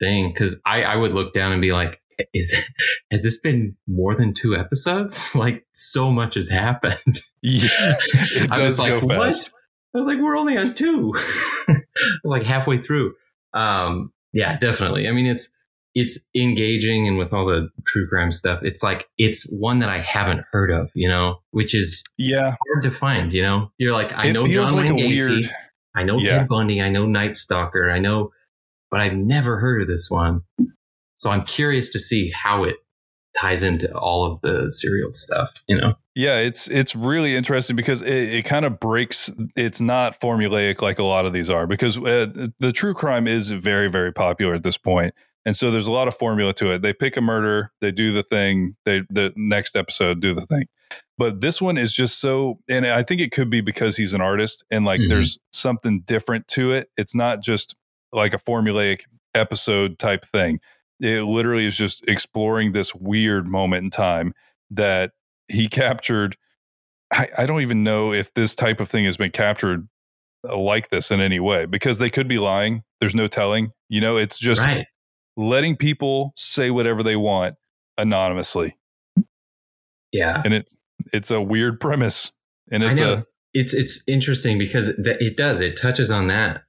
thing. 0.00 0.34
Cause 0.34 0.60
I, 0.64 0.84
I 0.84 0.96
would 0.96 1.12
look 1.12 1.34
down 1.34 1.52
and 1.52 1.60
be 1.60 1.72
like, 1.72 2.00
is, 2.32 2.54
has 3.10 3.22
this 3.22 3.38
been 3.38 3.76
more 3.86 4.14
than 4.14 4.32
two 4.32 4.56
episodes? 4.56 5.32
Like 5.34 5.66
so 5.72 6.10
much 6.10 6.34
has 6.34 6.48
happened. 6.48 7.20
yeah 7.42 7.68
it 8.12 8.50
I 8.50 8.62
was 8.62 8.78
go 8.78 8.84
like, 8.84 9.02
what? 9.02 9.50
I 9.94 9.98
was 9.98 10.06
like, 10.06 10.18
we're 10.18 10.36
only 10.36 10.56
on 10.56 10.74
two. 10.74 11.12
I 11.68 11.74
was 12.22 12.30
like 12.30 12.42
halfway 12.42 12.78
through. 12.78 13.14
Um, 13.54 14.12
yeah, 14.32 14.56
definitely. 14.58 15.08
I 15.08 15.12
mean, 15.12 15.26
it's 15.26 15.48
it's 15.94 16.18
engaging, 16.34 17.08
and 17.08 17.18
with 17.18 17.32
all 17.32 17.46
the 17.46 17.68
true 17.86 18.06
crime 18.08 18.32
stuff, 18.32 18.62
it's 18.62 18.82
like 18.82 19.08
it's 19.18 19.44
one 19.52 19.78
that 19.80 19.88
I 19.88 19.98
haven't 19.98 20.44
heard 20.52 20.70
of. 20.70 20.90
You 20.94 21.08
know, 21.08 21.36
which 21.50 21.74
is 21.74 22.04
yeah 22.16 22.56
hard 22.68 22.82
to 22.84 22.90
find. 22.90 23.32
You 23.32 23.42
know, 23.42 23.72
you're 23.78 23.92
like, 23.92 24.12
I 24.16 24.26
it 24.26 24.32
know 24.32 24.46
John 24.46 24.74
like 24.74 24.86
Wayne 24.86 24.98
Gacy, 24.98 25.28
weird 25.40 25.50
I 25.98 26.04
know 26.04 26.18
Yeah. 26.18 26.38
Ted 26.38 26.48
Bundy, 26.48 26.80
I 26.80 26.88
know 26.88 27.06
Night 27.06 27.36
Stalker, 27.36 27.90
I 27.90 27.98
know, 27.98 28.30
but 28.90 29.00
I've 29.00 29.14
never 29.14 29.58
heard 29.58 29.82
of 29.82 29.88
this 29.88 30.08
one. 30.08 30.42
So 31.16 31.30
I'm 31.30 31.44
curious 31.44 31.90
to 31.90 31.98
see 31.98 32.30
how 32.30 32.62
it 32.64 32.76
ties 33.36 33.62
into 33.62 33.92
all 33.96 34.24
of 34.24 34.40
the 34.40 34.70
serial 34.70 35.12
stuff. 35.12 35.62
You 35.66 35.76
know, 35.76 35.94
Yeah, 36.14 36.36
it's 36.38 36.68
it's 36.68 36.94
really 36.94 37.34
interesting 37.34 37.74
because 37.74 38.02
it, 38.02 38.08
it 38.12 38.44
kind 38.44 38.64
of 38.64 38.78
breaks. 38.78 39.30
It's 39.56 39.80
not 39.80 40.20
formulaic 40.20 40.80
like 40.82 40.98
a 41.00 41.04
lot 41.04 41.26
of 41.26 41.32
these 41.32 41.50
are 41.50 41.66
because 41.66 41.98
uh, 41.98 42.48
the 42.60 42.72
true 42.72 42.94
crime 42.94 43.26
is 43.26 43.50
very 43.50 43.90
very 43.90 44.12
popular 44.12 44.54
at 44.54 44.62
this 44.62 44.78
point, 44.78 45.14
and 45.44 45.56
so 45.56 45.70
there's 45.70 45.86
a 45.86 45.92
lot 45.92 46.08
of 46.08 46.16
formula 46.16 46.52
to 46.54 46.72
it. 46.72 46.82
They 46.82 46.92
pick 46.92 47.16
a 47.16 47.20
murder, 47.20 47.72
they 47.80 47.90
do 47.90 48.12
the 48.12 48.22
thing, 48.22 48.76
they 48.84 49.02
the 49.10 49.32
next 49.36 49.76
episode 49.76 50.20
do 50.20 50.34
the 50.34 50.46
thing, 50.46 50.66
but 51.16 51.40
this 51.40 51.60
one 51.62 51.78
is 51.78 51.92
just 51.92 52.20
so. 52.20 52.58
And 52.68 52.86
I 52.86 53.02
think 53.02 53.20
it 53.20 53.32
could 53.32 53.50
be 53.50 53.60
because 53.60 53.96
he's 53.96 54.14
an 54.14 54.20
artist 54.20 54.64
and 54.70 54.84
like 54.84 55.00
Mhm. 55.00 55.08
there's 55.08 55.38
something 55.52 56.00
different 56.00 56.48
to 56.48 56.72
it. 56.72 56.88
It's 56.96 57.14
not 57.14 57.42
just 57.42 57.74
like 58.12 58.34
a 58.34 58.38
formulaic 58.38 59.00
episode 59.34 59.98
type 59.98 60.24
thing. 60.24 60.60
It 61.00 61.22
literally 61.22 61.66
is 61.66 61.76
just 61.76 62.02
exploring 62.08 62.72
this 62.72 62.94
weird 62.94 63.46
moment 63.46 63.84
in 63.84 63.90
time 63.90 64.32
that 64.70 65.12
he 65.48 65.68
captured. 65.68 66.36
I, 67.12 67.28
I 67.38 67.46
don't 67.46 67.62
even 67.62 67.84
know 67.84 68.12
if 68.12 68.34
this 68.34 68.54
type 68.54 68.80
of 68.80 68.88
thing 68.90 69.04
has 69.04 69.16
been 69.16 69.30
captured 69.30 69.88
uh, 70.48 70.56
like 70.58 70.90
this 70.90 71.10
in 71.10 71.20
any 71.20 71.40
way 71.40 71.64
because 71.66 71.98
they 71.98 72.10
could 72.10 72.28
be 72.28 72.38
lying. 72.38 72.82
There's 73.00 73.14
no 73.14 73.28
telling. 73.28 73.70
You 73.88 74.00
know, 74.00 74.16
it's 74.16 74.38
just 74.38 74.60
right? 74.60 74.86
Letting 75.38 75.76
people 75.76 76.32
say 76.36 76.70
whatever 76.70 77.02
they 77.02 77.16
want 77.16 77.54
anonymously, 77.96 78.76
Yeah, 80.12 80.42
and 80.44 80.52
it 80.52 80.70
it's 81.12 81.30
a 81.30 81.40
weird 81.40 81.80
premise, 81.80 82.32
and 82.70 82.82
it's 82.82 83.00
a 83.00 83.24
it's 83.54 83.72
it's 83.72 84.02
interesting 84.06 84.58
because 84.58 84.94
th- 85.02 85.16
it 85.20 85.36
does 85.36 85.60
it 85.60 85.80
touches 85.80 86.10
on 86.10 86.26
that 86.26 86.62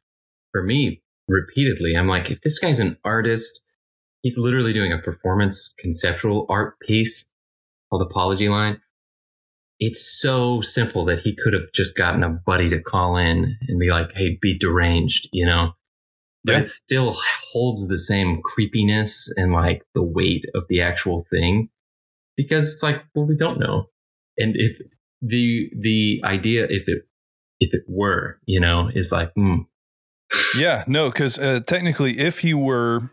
for 0.53 0.63
me 0.63 1.01
repeatedly. 1.27 1.95
I'm 1.97 2.07
like, 2.07 2.31
if 2.31 2.41
this 2.41 2.59
guy's 2.59 2.79
an 2.79 2.97
artist, 3.03 3.61
he's 4.21 4.37
literally 4.37 4.73
doing 4.73 4.93
a 4.93 4.99
performance 4.99 5.73
conceptual 5.77 6.45
art 6.49 6.79
piece 6.79 7.29
called 7.89 8.03
Apology 8.03 8.49
Line. 8.49 8.79
It's 9.79 10.19
so 10.21 10.61
simple 10.61 11.05
that 11.05 11.19
he 11.19 11.35
could 11.35 11.53
have 11.53 11.71
just 11.73 11.95
gotten 11.95 12.23
a 12.23 12.29
buddy 12.29 12.69
to 12.69 12.81
call 12.81 13.17
in 13.17 13.57
and 13.67 13.79
be 13.79 13.89
like, 13.89 14.11
"Hey, 14.13 14.37
be 14.41 14.57
deranged," 14.57 15.27
you 15.31 15.45
know. 15.45 15.71
But 16.43 16.53
Yeah. 16.53 16.59
it 16.59 16.69
still 16.69 17.15
holds 17.51 17.87
the 17.87 17.97
same 17.97 18.41
creepiness 18.41 19.31
and 19.35 19.51
like 19.51 19.83
the 19.93 20.03
weight 20.03 20.45
of 20.55 20.63
the 20.69 20.81
actual 20.81 21.25
thing 21.29 21.69
because 22.37 22.73
it's 22.73 22.83
like, 22.83 23.03
well, 23.13 23.25
we 23.25 23.35
don't 23.35 23.59
know. 23.59 23.89
And 24.37 24.55
if 24.55 24.79
the 25.21 25.69
the 25.77 26.21
idea 26.23 26.65
if 26.65 26.87
it 26.87 27.03
if 27.59 27.73
it 27.73 27.83
were 27.87 28.39
you 28.45 28.59
know 28.59 28.89
is 28.93 29.11
like 29.11 29.31
hmm, 29.33 29.57
yeah 30.57 30.83
no 30.87 31.09
because 31.09 31.37
uh, 31.39 31.59
technically 31.67 32.19
if 32.19 32.39
he 32.39 32.53
were 32.53 33.09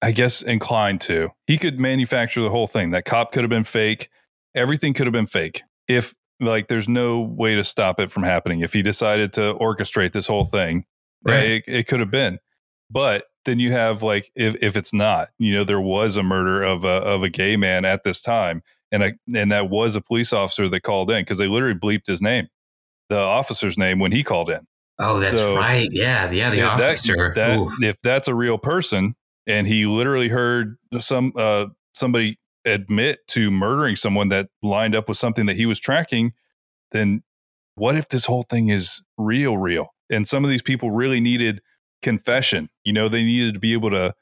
i 0.00 0.10
guess 0.10 0.42
inclined 0.42 1.00
to 1.00 1.28
he 1.46 1.58
could 1.58 1.78
manufacture 1.78 2.40
the 2.40 2.50
whole 2.50 2.66
thing 2.66 2.90
that 2.90 3.04
cop 3.04 3.32
could 3.32 3.42
have 3.42 3.50
been 3.50 3.64
fake 3.64 4.08
everything 4.54 4.94
could 4.94 5.06
have 5.06 5.12
been 5.12 5.26
fake 5.26 5.62
if 5.88 6.14
like 6.40 6.68
there's 6.68 6.88
no 6.88 7.20
way 7.20 7.54
to 7.54 7.62
stop 7.62 8.00
it 8.00 8.10
from 8.10 8.22
happening 8.22 8.60
if 8.60 8.72
he 8.72 8.82
decided 8.82 9.32
to 9.32 9.54
orchestrate 9.60 10.12
this 10.12 10.26
whole 10.26 10.46
thing 10.46 10.84
right, 11.26 11.50
it, 11.50 11.64
it 11.66 11.86
could 11.86 12.00
have 12.00 12.10
been. 12.10 12.38
But 12.90 13.24
then 13.44 13.58
you 13.58 13.72
have 13.72 14.02
like 14.02 14.30
if, 14.34 14.54
if 14.60 14.76
it's 14.76 14.92
not 14.92 15.30
you 15.38 15.54
know 15.54 15.64
there 15.64 15.80
was 15.80 16.16
a 16.16 16.22
murder 16.22 16.62
of 16.62 16.84
a 16.84 16.88
of 16.88 17.22
a 17.22 17.28
gay 17.28 17.56
man 17.56 17.84
at 17.84 18.04
this 18.04 18.20
time 18.22 18.62
and 18.92 19.02
a, 19.02 19.12
and 19.34 19.50
that 19.50 19.68
was 19.70 19.96
a 19.96 20.00
police 20.00 20.32
officer 20.32 20.68
that 20.68 20.80
called 20.82 21.10
in 21.10 21.22
because 21.22 21.38
they 21.38 21.48
literally 21.48 21.78
bleeped 21.78 22.06
his 22.06 22.22
name 22.22 22.48
the 23.08 23.18
officer's 23.18 23.76
name 23.76 23.98
when 23.98 24.12
he 24.12 24.22
called 24.22 24.48
in. 24.48 24.60
Oh 24.98 25.18
that's 25.18 25.36
So- 25.36 25.56
right. 25.56 25.88
Yeah 25.90 26.30
yeah 26.30 26.50
the 26.50 26.58
that- 26.60 26.80
officer. 26.80 27.32
that 27.34 27.58
Ooh. 27.58 27.70
if 27.80 27.96
that's 28.02 28.28
a 28.28 28.34
real 28.34 28.58
person 28.58 29.14
and 29.46 29.66
he 29.66 29.86
literally 29.86 30.28
heard 30.28 30.76
some 31.00 31.32
uh 31.36 31.66
somebody 31.94 32.38
admit 32.64 33.18
to 33.28 33.50
murdering 33.50 33.96
someone 33.96 34.28
that 34.28 34.48
lined 34.62 34.94
up 34.94 35.08
with 35.08 35.18
something 35.18 35.46
that 35.46 35.56
he 35.56 35.66
was 35.66 35.80
tracking, 35.80 36.32
then 36.92 37.22
what 37.74 37.96
if 37.96 38.08
this 38.08 38.26
whole 38.26 38.44
thing 38.44 38.68
is 38.68 39.02
real, 39.18 39.56
real? 39.58 39.88
And 40.12 40.28
some 40.28 40.44
of 40.44 40.50
these 40.50 40.62
people 40.62 40.90
really 40.90 41.20
needed 41.20 41.60
confession. 42.02 42.68
You 42.84 42.92
know, 42.92 43.08
they 43.08 43.22
needed 43.22 43.54
to 43.54 43.60
be 43.60 43.72
able 43.72 43.90
to 43.90 44.14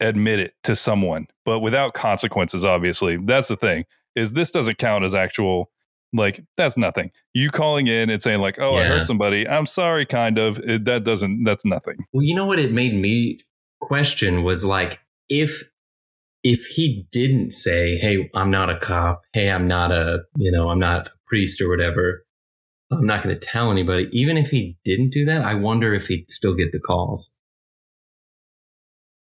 admit 0.00 0.40
it 0.40 0.54
to 0.64 0.76
someone, 0.76 1.28
but 1.44 1.60
without 1.60 1.94
consequences, 1.94 2.64
obviously. 2.64 3.16
That's 3.16 3.48
the 3.48 3.56
thing, 3.56 3.84
is 4.16 4.32
this 4.32 4.50
doesn't 4.50 4.78
count 4.78 5.04
as 5.04 5.14
actual 5.14 5.70
like 6.12 6.44
that's 6.56 6.76
nothing. 6.76 7.10
You 7.32 7.50
calling 7.50 7.86
in 7.86 8.08
and 8.08 8.22
saying 8.22 8.40
like, 8.40 8.58
"Oh, 8.60 8.74
I 8.76 8.84
hurt 8.84 9.06
somebody. 9.06 9.48
I'm 9.48 9.66
sorry," 9.66 10.06
kind 10.06 10.38
of. 10.38 10.58
It, 10.58 10.84
that 10.84 11.04
doesn't. 11.04 11.44
That's 11.44 11.64
nothing. 11.64 11.96
Well, 12.12 12.22
you 12.22 12.34
know 12.34 12.46
what 12.46 12.60
it 12.60 12.72
made 12.72 12.94
me 12.94 13.40
question 13.80 14.44
was 14.44 14.64
like 14.64 15.00
if 15.28 15.64
if 16.44 16.66
he 16.66 17.06
didn't 17.10 17.52
say, 17.52 17.96
"Hey, 17.96 18.30
I'm 18.34 18.50
not 18.50 18.70
a 18.70 18.78
cop. 18.78 19.22
Hey, 19.32 19.50
I'm 19.50 19.66
not 19.66 19.90
a, 19.90 20.20
you 20.36 20.52
know, 20.52 20.68
I'm 20.68 20.78
not 20.78 21.08
a 21.08 21.12
priest 21.26 21.60
or 21.60 21.68
whatever. 21.68 22.23
I'm 22.92 23.06
not 23.06 23.22
going 23.22 23.38
to 23.38 23.40
tell 23.40 23.70
anybody." 23.70 24.08
Even 24.12 24.36
if 24.36 24.48
he 24.48 24.76
didn't 24.84 25.10
do 25.10 25.24
that, 25.26 25.42
I 25.42 25.54
wonder 25.54 25.94
if 25.94 26.08
he'd 26.08 26.30
still 26.30 26.54
get 26.54 26.72
the 26.72 26.80
calls. 26.80 27.34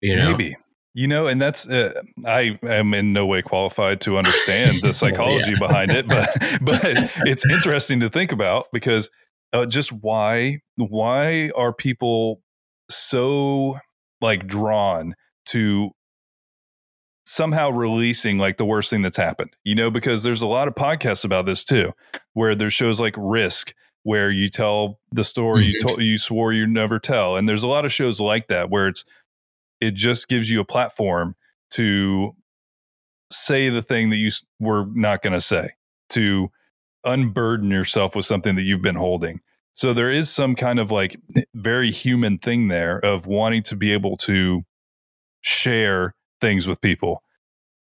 You 0.01 0.17
know? 0.17 0.33
Maybe. 0.33 0.57
You 0.97 1.09
know, 1.09 1.27
and 1.27 1.43
that's 1.43 1.69
uh, 1.69 1.93
I 2.25 2.57
am 2.63 2.95
in 2.95 3.13
no 3.13 3.27
way 3.27 3.43
qualified 3.43 4.01
to 4.03 4.17
understand 4.17 4.81
the 4.81 4.93
psychology 4.93 5.51
yeah. 5.51 5.59
behind 5.59 5.91
it, 5.91 6.07
but 6.07 6.31
but 6.61 6.83
it's 7.27 7.45
interesting 7.51 7.99
to 7.99 8.09
think 8.09 8.31
about 8.31 8.67
because 8.73 9.11
uh, 9.53 9.67
just 9.67 9.91
why 9.91 10.61
why 10.77 11.51
are 11.57 11.73
people 11.73 12.43
so 12.89 13.77
like 14.21 14.47
drawn 14.47 15.15
to 15.47 15.91
somehow 17.35 17.69
releasing 17.71 18.39
like 18.39 18.57
the 18.59 18.65
worst 18.65 18.91
thing 18.91 19.03
that's 19.03 19.17
happened 19.17 19.51
you 19.65 19.75
know 19.75 19.91
because 19.91 20.23
there's 20.23 20.43
a 20.43 20.47
lot 20.47 20.69
of 20.69 20.75
podcasts 20.75 21.25
about 21.25 21.47
this 21.47 21.65
too 21.65 21.93
where 22.35 22.55
there's 22.55 22.73
shows 22.73 23.01
like 23.01 23.15
risk 23.19 23.75
where 24.05 24.31
you 24.31 24.49
tell 24.49 25.01
the 25.11 25.25
story 25.25 25.65
you 25.67 25.79
Mhm. 25.81 25.87
told 25.87 26.01
you 26.03 26.17
swore 26.19 26.53
you'd 26.53 26.69
never 26.69 26.99
tell 27.01 27.37
and 27.37 27.49
there's 27.49 27.63
a 27.65 27.67
lot 27.69 27.85
of 27.85 27.93
shows 27.93 28.21
like 28.21 28.47
that 28.49 28.71
where 28.71 28.87
it's 28.87 29.05
it 29.81 29.95
just 29.95 30.29
gives 30.29 30.49
you 30.51 30.61
a 30.61 30.65
platform 30.65 31.35
to 31.73 32.37
say 33.33 33.69
the 33.69 33.83
thing 33.83 34.11
that 34.11 34.17
you 34.17 34.31
were 34.61 34.85
not 34.95 35.21
going 35.23 35.33
to 35.33 35.41
say 35.41 35.71
to 36.11 36.51
unburden 37.05 37.71
yourself 37.71 38.15
with 38.15 38.27
something 38.27 38.55
that 38.55 38.63
you've 38.63 38.83
been 38.83 38.95
holding 38.95 39.41
so 39.73 39.93
there 39.93 40.13
is 40.13 40.31
some 40.31 40.55
kind 40.55 40.79
of 40.79 40.93
like 40.93 41.17
very 41.55 41.91
human 41.91 42.39
thing 42.39 42.69
there 42.69 42.99
of 43.05 43.27
wanting 43.27 43.63
to 43.65 43.75
be 43.75 43.93
able 43.93 44.17
to 44.17 44.63
share 45.41 46.15
things 46.41 46.67
with 46.69 46.81
people 46.81 47.23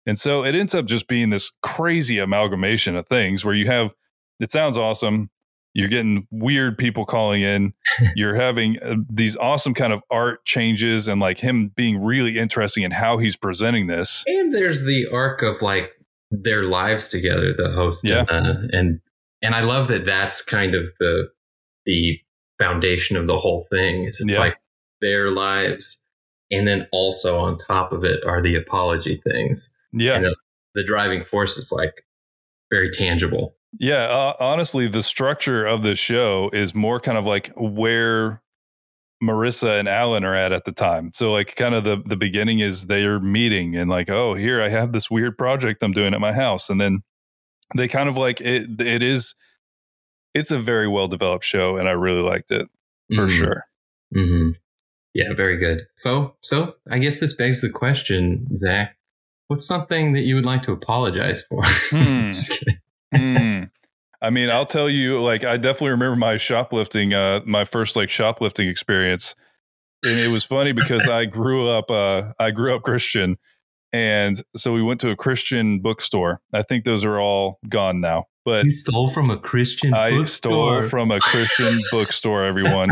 and 0.09 0.19
so 0.19 0.43
it 0.43 0.55
ends 0.55 0.73
up 0.75 0.85
just 0.85 1.07
being 1.07 1.29
this 1.29 1.51
crazy 1.61 2.17
amalgamation 2.19 2.95
of 2.95 3.07
things 3.07 3.45
where 3.45 3.53
you 3.55 3.67
have 3.67 3.91
it 4.39 4.51
sounds 4.51 4.77
awesome 4.77 5.29
you're 5.75 5.87
getting 5.87 6.27
weird 6.31 6.77
people 6.77 7.05
calling 7.05 7.41
in 7.43 7.73
you're 8.15 8.35
having 8.35 8.77
uh, 8.81 8.95
these 9.09 9.35
awesome 9.37 9.73
kind 9.73 9.93
of 9.93 10.01
art 10.09 10.43
changes 10.45 11.07
and 11.07 11.21
like 11.21 11.37
him 11.39 11.71
being 11.75 12.01
really 12.03 12.37
interesting 12.37 12.83
in 12.83 12.91
how 12.91 13.17
he's 13.19 13.37
presenting 13.37 13.87
this 13.87 14.23
And 14.27 14.53
there's 14.53 14.83
the 14.83 15.07
arc 15.13 15.41
of 15.43 15.61
like 15.61 15.91
their 16.31 16.63
lives 16.63 17.07
together, 17.07 17.53
the 17.53 17.69
host 17.71 18.07
Yeah. 18.07 18.25
and, 18.29 18.47
uh, 18.47 18.77
and 18.77 18.99
and 19.41 19.55
I 19.55 19.61
love 19.61 19.87
that 19.87 20.05
that's 20.05 20.41
kind 20.43 20.75
of 20.75 20.91
the 20.99 21.29
the 21.85 22.19
foundation 22.59 23.15
of 23.17 23.25
the 23.27 23.37
whole 23.39 23.65
thing. 23.71 24.03
Is 24.05 24.19
it's 24.21 24.35
Yeah. 24.35 24.39
like 24.41 24.57
their 25.01 25.31
lives, 25.31 26.03
and 26.51 26.67
then 26.67 26.87
also 26.91 27.39
on 27.39 27.57
top 27.57 27.91
of 27.93 28.03
it 28.03 28.23
are 28.25 28.41
the 28.43 28.55
apology 28.55 29.21
things. 29.23 29.73
Yeah 29.93 30.15
And, 30.15 30.35
the 30.75 30.83
driving 30.85 31.23
force 31.23 31.57
is 31.57 31.71
like 31.75 32.05
very 32.71 32.91
tangible. 32.91 33.55
Yeah, 33.79 34.03
uh, 34.05 34.33
honestly, 34.39 34.87
the 34.87 35.03
structure 35.03 35.65
of 35.65 35.81
this 35.83 35.99
show 35.99 36.49
is 36.53 36.73
more 36.75 36.99
kind 36.99 37.17
of 37.17 37.25
like 37.25 37.51
where 37.55 38.41
Marissa 39.21 39.79
and 39.79 39.87
Allan 39.89 40.23
are 40.23 40.35
at 40.35 40.51
at 40.51 40.65
the 40.65 40.71
time. 40.71 41.11
So, 41.13 41.31
like, 41.31 41.55
kind 41.55 41.75
of 41.75 41.83
the 41.83 42.01
the 42.05 42.15
beginning 42.15 42.59
is 42.59 42.85
they're 42.87 43.19
meeting 43.19 43.75
and 43.75 43.89
like, 43.89 44.09
oh, 44.09 44.33
here 44.35 44.61
I 44.61 44.69
have 44.69 44.91
this 44.91 45.09
weird 45.11 45.37
project 45.37 45.83
I'm 45.83 45.91
doing 45.91 46.13
at 46.13 46.21
my 46.21 46.33
house, 46.33 46.69
and 46.69 46.79
then 46.79 47.01
they 47.75 47.87
kind 47.87 48.07
of 48.09 48.15
like 48.17 48.39
it. 48.41 48.79
It 48.79 49.03
is, 49.03 49.35
it's 50.33 50.51
a 50.51 50.59
very 50.59 50.87
well 50.87 51.07
developed 51.07 51.43
show, 51.45 51.77
and 51.77 51.87
I 51.87 51.91
really 51.91 52.21
liked 52.21 52.51
it 52.51 52.67
for 53.15 53.25
Mhm. 53.27 53.29
sure. 53.37 53.63
hmm 54.13 54.49
Yeah, 55.15 55.33
very 55.35 55.57
good. 55.57 55.81
So, 55.95 56.35
so 56.41 56.75
I 56.89 56.99
guess 56.99 57.19
this 57.19 57.33
begs 57.33 57.61
the 57.61 57.69
question, 57.69 58.47
Zach. 58.55 58.95
What's 59.49 59.65
something 59.65 60.13
that 60.13 60.21
you 60.21 60.35
would 60.35 60.45
like 60.45 60.61
to 60.63 60.71
apologize 60.71 61.43
for? 61.49 61.63
Hmm. 61.65 62.31
Just 62.31 62.51
kidding. 63.11 63.35
Hmm. 63.35 63.63
I 64.21 64.29
mean, 64.29 64.51
I'll 64.51 64.65
tell 64.65 64.89
you, 64.89 65.21
like, 65.21 65.43
I 65.43 65.57
definitely 65.57 65.89
remember 65.89 66.15
my 66.15 66.37
shoplifting, 66.37 67.13
uh, 67.13 67.41
my 67.45 67.63
first 67.65 67.95
like 67.95 68.09
shoplifting 68.09 68.67
experience. 68.69 69.33
And 70.03 70.19
it 70.19 70.31
was 70.31 70.45
funny 70.45 70.71
because 70.71 71.07
I 71.07 71.25
grew 71.25 71.67
up, 71.67 71.89
uh, 71.89 72.33
I 72.39 72.51
grew 72.51 72.75
up 72.75 72.83
Christian. 72.83 73.37
And 73.91 74.41
so 74.55 74.71
we 74.71 74.83
went 74.83 75.01
to 75.01 75.09
a 75.09 75.15
Christian 75.15 75.79
bookstore. 75.79 76.41
I 76.53 76.61
think 76.61 76.85
those 76.85 77.03
are 77.03 77.19
all 77.19 77.57
gone 77.67 78.01
now, 78.01 78.25
but 78.45 78.65
You 78.65 78.71
stole 78.71 79.09
from 79.09 79.31
a 79.31 79.37
Christian 79.37 79.95
I 79.95 80.11
bookstore. 80.11 80.83
stole 80.83 80.89
from 80.89 81.09
a 81.11 81.19
Christian 81.19 81.79
bookstore, 81.91 82.43
everyone. 82.43 82.91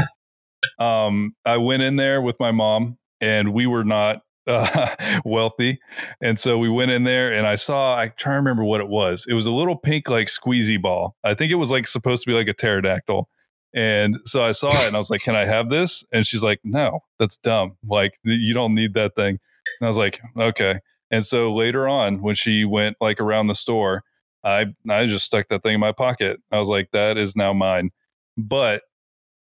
Um, 0.79 1.35
I 1.45 1.57
went 1.57 1.83
in 1.83 1.97
there 1.97 2.19
with 2.21 2.37
my 2.39 2.51
mom 2.51 2.97
and 3.21 3.53
we 3.53 3.67
were 3.67 3.83
not 3.83 4.21
uh, 4.47 4.95
wealthy. 5.25 5.79
And 6.21 6.39
so 6.39 6.57
we 6.57 6.69
went 6.69 6.91
in 6.91 7.03
there 7.03 7.31
and 7.31 7.45
I 7.45 7.55
saw, 7.55 7.95
I 7.95 8.09
try 8.09 8.33
to 8.33 8.37
remember 8.37 8.63
what 8.63 8.81
it 8.81 8.89
was. 8.89 9.25
It 9.27 9.33
was 9.33 9.47
a 9.47 9.51
little 9.51 9.75
pink, 9.75 10.09
like 10.09 10.27
squeezy 10.27 10.81
ball. 10.81 11.15
I 11.23 11.33
think 11.33 11.51
it 11.51 11.55
was 11.55 11.71
like 11.71 11.87
supposed 11.87 12.23
to 12.23 12.29
be 12.29 12.33
like 12.33 12.47
a 12.47 12.53
pterodactyl. 12.53 13.29
And 13.75 14.17
so 14.25 14.43
I 14.43 14.51
saw 14.53 14.69
it 14.69 14.87
and 14.87 14.95
I 14.95 14.99
was 14.99 15.09
like, 15.09 15.21
can 15.21 15.35
I 15.35 15.45
have 15.45 15.69
this? 15.69 16.03
And 16.11 16.25
she's 16.25 16.41
like, 16.41 16.59
no, 16.63 17.01
that's 17.19 17.37
dumb. 17.37 17.77
Like, 17.87 18.13
you 18.23 18.53
don't 18.53 18.73
need 18.73 18.93
that 18.95 19.15
thing. 19.15 19.37
And 19.79 19.85
I 19.85 19.87
was 19.87 19.97
like, 19.97 20.19
okay. 20.37 20.79
And 21.11 21.25
so 21.25 21.53
later 21.53 21.87
on, 21.87 22.21
when 22.21 22.35
she 22.35 22.65
went 22.65 22.97
like 22.99 23.19
around 23.19 23.47
the 23.47 23.55
store, 23.55 24.03
I 24.43 24.65
I 24.89 25.05
just 25.05 25.25
stuck 25.25 25.49
that 25.49 25.63
thing 25.63 25.75
in 25.75 25.79
my 25.79 25.91
pocket. 25.91 26.39
I 26.51 26.59
was 26.59 26.69
like, 26.69 26.89
that 26.93 27.17
is 27.17 27.35
now 27.35 27.53
mine. 27.53 27.91
But 28.37 28.83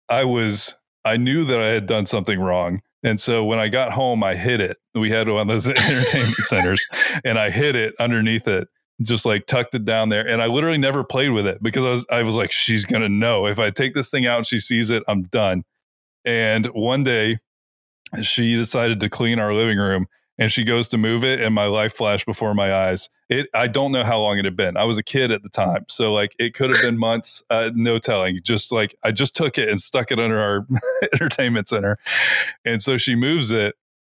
I 0.09 0.23
was 0.25 0.75
I 1.05 1.17
knew 1.17 1.43
that 1.45 1.59
I 1.59 1.67
had 1.67 1.85
done 1.85 2.05
something 2.05 2.39
wrong. 2.39 2.81
And 3.03 3.19
so 3.19 3.43
when 3.43 3.59
I 3.59 3.67
got 3.67 3.91
home, 3.91 4.23
I 4.23 4.35
hid 4.35 4.61
it. 4.61 4.77
We 4.93 5.09
had 5.09 5.27
one 5.27 5.41
of 5.41 5.47
those 5.47 5.67
entertainment 5.69 6.05
centers, 6.05 6.87
and 7.23 7.39
I 7.39 7.49
hid 7.49 7.75
it 7.75 7.93
underneath 7.99 8.47
it, 8.47 8.67
just 9.01 9.25
like 9.25 9.47
tucked 9.47 9.73
it 9.75 9.85
down 9.85 10.09
there. 10.09 10.27
And 10.27 10.41
I 10.41 10.45
literally 10.45 10.77
never 10.77 11.03
played 11.03 11.29
with 11.29 11.47
it 11.47 11.61
because 11.63 11.85
I 11.85 11.91
was 11.91 12.05
I 12.11 12.23
was 12.23 12.35
like, 12.35 12.51
she's 12.51 12.85
gonna 12.85 13.09
know 13.09 13.47
if 13.47 13.59
I 13.59 13.71
take 13.71 13.93
this 13.93 14.09
thing 14.09 14.27
out 14.27 14.37
and 14.37 14.47
she 14.47 14.59
sees 14.59 14.91
it, 14.91 15.03
I'm 15.07 15.23
done. 15.23 15.63
And 16.25 16.67
one 16.67 17.03
day, 17.03 17.39
she 18.21 18.55
decided 18.55 18.99
to 18.99 19.09
clean 19.09 19.39
our 19.39 19.53
living 19.53 19.77
room, 19.77 20.07
and 20.41 20.51
she 20.51 20.63
goes 20.63 20.87
to 20.87 20.97
move 20.97 21.23
it, 21.23 21.39
and 21.39 21.53
my 21.53 21.67
life 21.67 21.93
flashed 21.93 22.25
before 22.25 22.55
my 22.55 22.73
eyes. 22.73 23.11
It 23.29 23.45
I 23.53 23.67
don't 23.67 23.91
know 23.91 24.03
how 24.03 24.19
long 24.19 24.39
it 24.39 24.45
had 24.45 24.55
been. 24.55 24.75
I 24.75 24.85
was 24.85 24.97
a 24.97 25.03
kid 25.03 25.31
at 25.31 25.43
the 25.43 25.49
time, 25.49 25.85
so 25.87 26.11
like 26.11 26.35
it 26.39 26.55
could 26.55 26.73
have 26.73 26.81
been 26.81 26.97
months. 26.99 27.43
Uh, 27.51 27.69
no 27.75 27.99
telling. 27.99 28.39
Just 28.41 28.71
like 28.71 28.95
I 29.03 29.11
just 29.11 29.35
took 29.35 29.59
it 29.59 29.69
and 29.69 29.79
stuck 29.79 30.11
it 30.11 30.19
under 30.19 30.39
our 30.39 30.65
entertainment 31.13 31.67
center, 31.67 31.99
and 32.65 32.81
so 32.81 32.97
she 32.97 33.13
moves 33.13 33.51
it, 33.51 33.75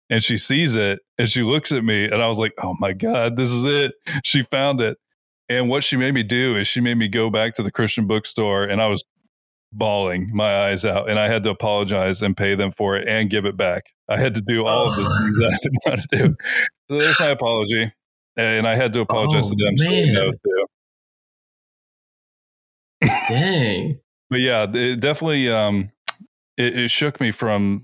and 0.09 0.23
she 0.23 0.37
sees 0.37 0.77
it, 0.77 0.99
and 1.17 1.29
she 1.29 1.43
looks 1.43 1.73
at 1.73 1.83
me, 1.83 2.05
and 2.05 2.23
I 2.23 2.27
was 2.27 2.39
like, 2.39 2.53
"Oh 2.63 2.77
my 2.79 2.93
god, 2.93 3.35
this 3.35 3.51
is 3.51 3.65
it!" 3.65 3.93
She 4.23 4.43
found 4.43 4.79
it, 4.79 4.97
and 5.49 5.67
what 5.67 5.83
she 5.83 5.97
made 5.97 6.13
me 6.13 6.23
do 6.23 6.55
is 6.55 6.69
she 6.69 6.79
made 6.79 6.97
me 6.97 7.09
go 7.09 7.29
back 7.29 7.53
to 7.55 7.63
the 7.63 7.71
Christian 7.71 8.07
bookstore, 8.07 8.63
and 8.63 8.81
I 8.81 8.87
was 8.87 9.03
bawling 9.73 10.29
my 10.33 10.67
eyes 10.67 10.85
out, 10.85 11.09
and 11.09 11.19
I 11.19 11.27
had 11.27 11.43
to 11.43 11.49
apologize 11.49 12.21
and 12.21 12.37
pay 12.37 12.55
them 12.55 12.71
for 12.71 12.95
it 12.95 13.07
and 13.07 13.29
give 13.29 13.45
it 13.45 13.57
back. 13.57 13.87
I 14.09 14.17
had 14.19 14.35
to 14.35 14.41
do 14.41 14.65
all 14.65 14.89
of 14.89 14.95
the 14.95 15.03
things 15.03 15.41
I 15.45 15.57
didn't 15.61 15.79
want 15.85 16.01
to 16.11 16.17
do. 16.17 16.35
So 16.89 16.99
there's 16.99 17.19
my 17.19 17.27
apology, 17.29 17.91
and 18.37 18.67
I 18.67 18.75
had 18.75 18.93
to 18.93 18.99
apologize 19.01 19.47
Oh, 19.51 19.55
to 19.55 19.65
them. 19.65 19.77
So 19.77 19.89
they 19.89 20.05
man. 20.05 20.13
know 20.13 20.31
too. 20.31 20.65
Dang. 23.29 23.99
But 24.29 24.39
yeah, 24.39 24.65
it 24.71 24.99
definitely 24.99 25.49
um, 25.51 25.91
it, 26.57 26.77
it 26.77 26.91
shook 26.91 27.19
me 27.19 27.31
from 27.31 27.83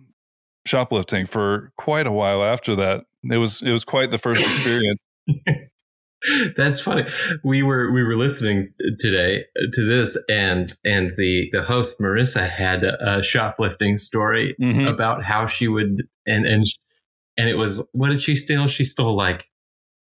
shoplifting 0.65 1.25
for 1.25 1.71
quite 1.77 2.07
a 2.07 2.11
while 2.11 2.43
after 2.43 2.75
that. 2.77 3.05
It 3.23 3.37
was 3.37 3.61
it 3.61 3.71
was 3.71 3.83
quite 3.83 4.11
the 4.11 4.17
first 4.17 4.41
experience. 4.55 4.99
That's 6.57 6.79
funny. 6.81 7.05
We 7.43 7.63
were 7.63 7.91
we 7.91 8.03
were 8.03 8.15
listening 8.15 8.73
today 8.99 9.45
to 9.73 9.85
this, 9.85 10.21
and 10.29 10.75
and 10.83 11.13
the 11.17 11.49
the 11.53 11.61
host 11.63 11.99
Marissa 12.01 12.49
had 12.49 12.83
a 12.83 13.23
shoplifting 13.23 13.97
story 13.97 14.55
Mhm. 14.61 14.87
about 14.89 15.23
how 15.23 15.45
she 15.47 15.67
would 15.67 16.03
and 16.25 16.45
and 16.45 16.65
and 17.37 17.49
it 17.49 17.57
was 17.57 17.87
what 17.93 18.09
did 18.09 18.21
she 18.21 18.35
steal? 18.35 18.67
She 18.67 18.83
stole 18.83 19.15
like 19.15 19.45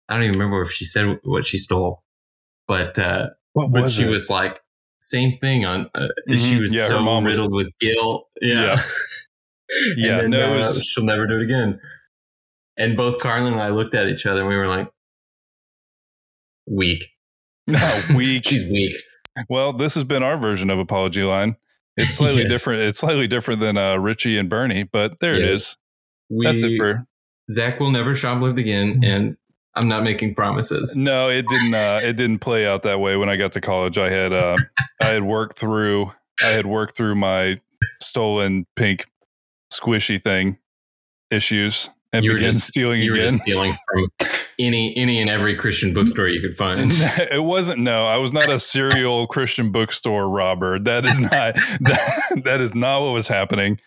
I 0.08 0.14
don't 0.14 0.22
even 0.24 0.38
remember 0.40 0.62
if 0.62 0.70
she 0.72 0.84
said 0.86 1.18
what 1.22 1.46
she 1.46 1.58
stole, 1.58 2.02
but 2.66 2.98
uh, 2.98 3.26
What 3.52 3.70
but 3.70 3.82
was 3.82 3.94
she 3.94 4.04
it? 4.04 4.10
was 4.10 4.30
like 4.30 4.58
same 5.00 5.32
thing 5.32 5.64
on. 5.66 5.90
Uh, 5.94 6.08
She 6.30 6.56
Mhm. 6.56 6.60
was 6.60 6.74
Yeah, 6.74 6.82
her 6.82 6.88
so 6.88 7.02
mom 7.02 7.24
was- 7.24 7.34
riddled 7.36 7.52
with 7.54 7.70
guilt. 7.78 8.26
Yeah. 8.40 8.80
And 9.72 9.98
Yeah, 9.98 10.20
then, 10.22 10.30
no, 10.30 10.54
uh, 10.54 10.56
was- 10.56 10.82
she'll 10.84 11.04
never 11.04 11.28
do 11.28 11.36
it 11.36 11.42
again. 11.42 11.78
And 12.76 12.96
both 12.96 13.20
Carlin 13.20 13.52
and 13.52 13.62
I 13.62 13.68
looked 13.68 13.94
at 13.94 14.08
each 14.08 14.26
other 14.26 14.40
and 14.40 14.48
we 14.48 14.56
were 14.56 14.66
like, 14.66 14.88
weak. 16.66 17.04
No, 17.66 18.00
weak. 18.16 18.44
She's 18.44 18.64
weak. 18.68 18.92
Well, 19.48 19.72
this 19.72 19.94
has 19.94 20.02
been 20.02 20.24
our 20.24 20.36
version 20.36 20.70
of 20.70 20.78
apology 20.80 21.22
line. 21.22 21.56
It's 21.96 22.14
slightly 22.14 22.42
Yes. 22.48 22.50
different. 22.50 22.80
It's 22.82 22.98
slightly 23.00 23.28
different 23.28 23.60
than 23.60 23.76
uh, 23.78 23.96
Richie 23.96 24.38
and 24.38 24.48
Bernie, 24.50 24.82
but 24.84 25.20
there 25.20 25.34
it 25.34 25.40
Yes. 25.42 25.50
is. 25.60 25.76
We, 26.30 26.46
That's 26.46 26.62
it 26.62 26.76
for. 26.76 27.06
Zach 27.52 27.78
will 27.78 27.90
never 27.92 28.12
shoplift 28.14 28.58
again, 28.58 29.02
and 29.04 29.36
I'm 29.76 29.86
not 29.88 30.02
making 30.02 30.34
promises. 30.34 30.96
No, 30.96 31.28
it 31.28 31.44
didn't. 31.48 31.74
Uh, 31.74 31.98
it 32.02 32.16
didn't 32.16 32.40
play 32.40 32.66
out 32.66 32.82
that 32.82 32.98
way 32.98 33.16
when 33.16 33.28
I 33.28 33.36
got 33.36 33.52
to 33.52 33.60
college. 33.60 33.98
I 33.98 34.10
had 34.10 34.32
uh, 34.32 34.56
I 35.00 35.06
had 35.10 35.22
worked 35.22 35.56
through. 35.58 36.10
I 36.42 36.46
had 36.48 36.66
worked 36.66 36.96
through 36.96 37.14
my 37.14 37.60
stolen 38.02 38.66
pink 38.74 39.06
squishy 39.72 40.20
thing 40.20 40.58
issues 41.30 41.90
and 42.12 42.24
You 42.24 42.32
were 42.32 42.36
began 42.38 42.50
just- 42.50 42.66
stealing 42.66 43.02
You 43.02 43.12
were 43.12 43.16
again. 43.18 43.28
just 43.28 43.42
stealing 43.42 43.76
from 43.92 44.28
any 44.60 44.96
any 44.96 45.20
and 45.20 45.30
every 45.30 45.54
Christian 45.54 45.92
bookstore 45.92 46.28
you 46.28 46.40
could 46.40 46.56
find. 46.56 46.90
it 47.32 47.42
wasn't. 47.42 47.80
No, 47.80 48.06
I 48.06 48.16
was 48.16 48.32
not 48.32 48.50
a 48.50 48.58
serial 48.58 49.26
Christian 49.28 49.72
bookstore 49.72 50.28
robber. 50.28 50.78
That 50.78 51.04
is 51.04 51.20
not. 51.20 51.30
That, 51.80 52.42
that 52.44 52.60
is 52.60 52.74
not 52.74 53.00
what 53.00 53.12
was 53.12 53.26
happening. 53.26 53.80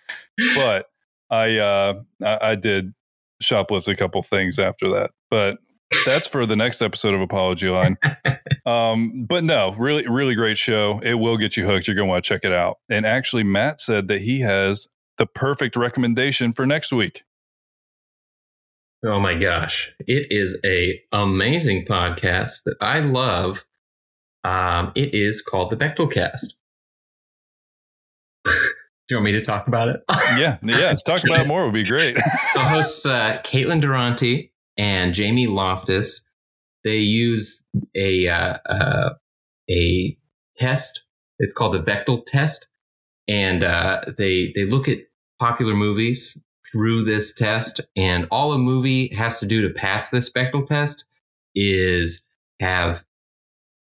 But 0.55 0.87
I, 1.29 1.57
uh, 1.57 1.93
I, 2.23 2.37
I 2.41 2.55
did 2.55 2.93
shoplift 3.41 3.87
a 3.87 3.95
couple 3.95 4.21
things 4.23 4.57
after 4.57 4.89
that. 4.91 5.11
But 5.29 5.57
that's 6.05 6.27
for 6.27 6.45
the 6.45 6.55
next 6.55 6.81
episode 6.81 7.13
of 7.13 7.21
Apology 7.21 7.69
Line. 7.69 7.97
Um, 8.65 9.25
but 9.27 9.43
no, 9.43 9.73
really, 9.73 10.07
really 10.07 10.35
great 10.35 10.57
show. 10.57 10.99
It 11.03 11.15
will 11.15 11.37
get 11.37 11.57
you 11.57 11.65
hooked. 11.65 11.87
You're 11.87 11.95
going 11.95 12.07
to 12.07 12.09
want 12.09 12.23
to 12.23 12.27
check 12.27 12.43
it 12.43 12.53
out. 12.53 12.79
And 12.89 13.05
actually, 13.05 13.43
Matt 13.43 13.81
said 13.81 14.07
that 14.07 14.21
he 14.21 14.39
has 14.41 14.87
the 15.17 15.25
perfect 15.25 15.75
recommendation 15.75 16.53
for 16.53 16.65
next 16.65 16.91
week. 16.91 17.23
Oh 19.05 19.19
my 19.19 19.33
gosh. 19.33 19.91
It 20.07 20.27
is 20.29 20.61
a 20.65 21.01
amazing 21.11 21.85
podcast 21.85 22.63
that 22.65 22.77
I 22.79 23.01
love. 23.01 23.65
Um, 24.45 24.93
it 24.95 25.13
is 25.13 25.41
called 25.41 25.71
the 25.71 25.77
Bechdel 25.77 26.09
Cast. 26.09 26.55
Do 28.45 28.51
you 29.09 29.17
want 29.17 29.25
me 29.25 29.31
to 29.33 29.41
talk 29.41 29.67
about 29.67 29.89
it? 29.89 30.01
Yeah, 30.37 30.57
yeah. 30.63 30.95
Talk 31.05 31.23
about 31.25 31.41
it 31.41 31.47
more 31.47 31.65
would 31.65 31.73
be 31.73 31.83
great. 31.83 32.15
the 32.55 32.59
hosts 32.61 33.05
uh, 33.05 33.39
Caitlin 33.43 33.81
Durante 33.81 34.51
and 34.77 35.13
Jamie 35.13 35.47
Loftus. 35.47 36.21
They 36.83 36.97
use 36.97 37.61
a 37.93 38.29
uh, 38.29 38.57
uh, 38.65 39.09
a 39.69 40.17
test. 40.55 41.03
It's 41.37 41.53
called 41.53 41.73
the 41.73 41.83
Bechdel 41.83 42.25
test, 42.25 42.67
and 43.27 43.63
uh, 43.63 44.01
they 44.17 44.53
they 44.55 44.65
look 44.65 44.87
at 44.87 44.99
popular 45.39 45.75
movies 45.75 46.41
through 46.71 47.03
this 47.03 47.33
test. 47.33 47.81
And 47.95 48.27
all 48.31 48.53
a 48.53 48.57
movie 48.57 49.13
has 49.15 49.39
to 49.39 49.45
do 49.45 49.67
to 49.67 49.73
pass 49.73 50.09
this 50.09 50.31
Bechdel 50.31 50.65
test 50.65 51.05
is 51.55 52.23
have 52.59 53.03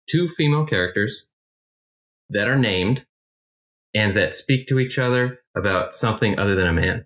two 0.10 0.28
female 0.28 0.66
characters 0.66 1.30
that 2.30 2.48
are 2.48 2.58
named 2.58 3.06
and 3.94 4.16
that 4.18 4.36
speak 4.36 4.68
to 4.68 4.80
each 4.80 5.00
other 5.00 5.40
about 5.56 5.96
something 5.96 6.38
other 6.38 6.56
than 6.56 6.68
a 6.68 6.74
man. 6.74 7.06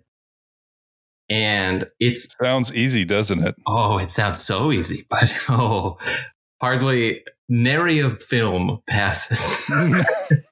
And 1.28 1.88
it's 2.00 2.34
Sounds 2.42 2.74
easy, 2.74 3.04
doesn't 3.04 3.44
it? 3.44 3.54
oh, 3.66 3.98
it 3.98 4.10
sounds 4.10 4.40
so 4.40 4.72
easy, 4.72 5.06
but 5.10 5.32
oh, 5.48 5.98
hardly 6.60 7.24
nary 7.48 8.00
a 8.00 8.10
film 8.10 8.80
passes. 8.88 9.64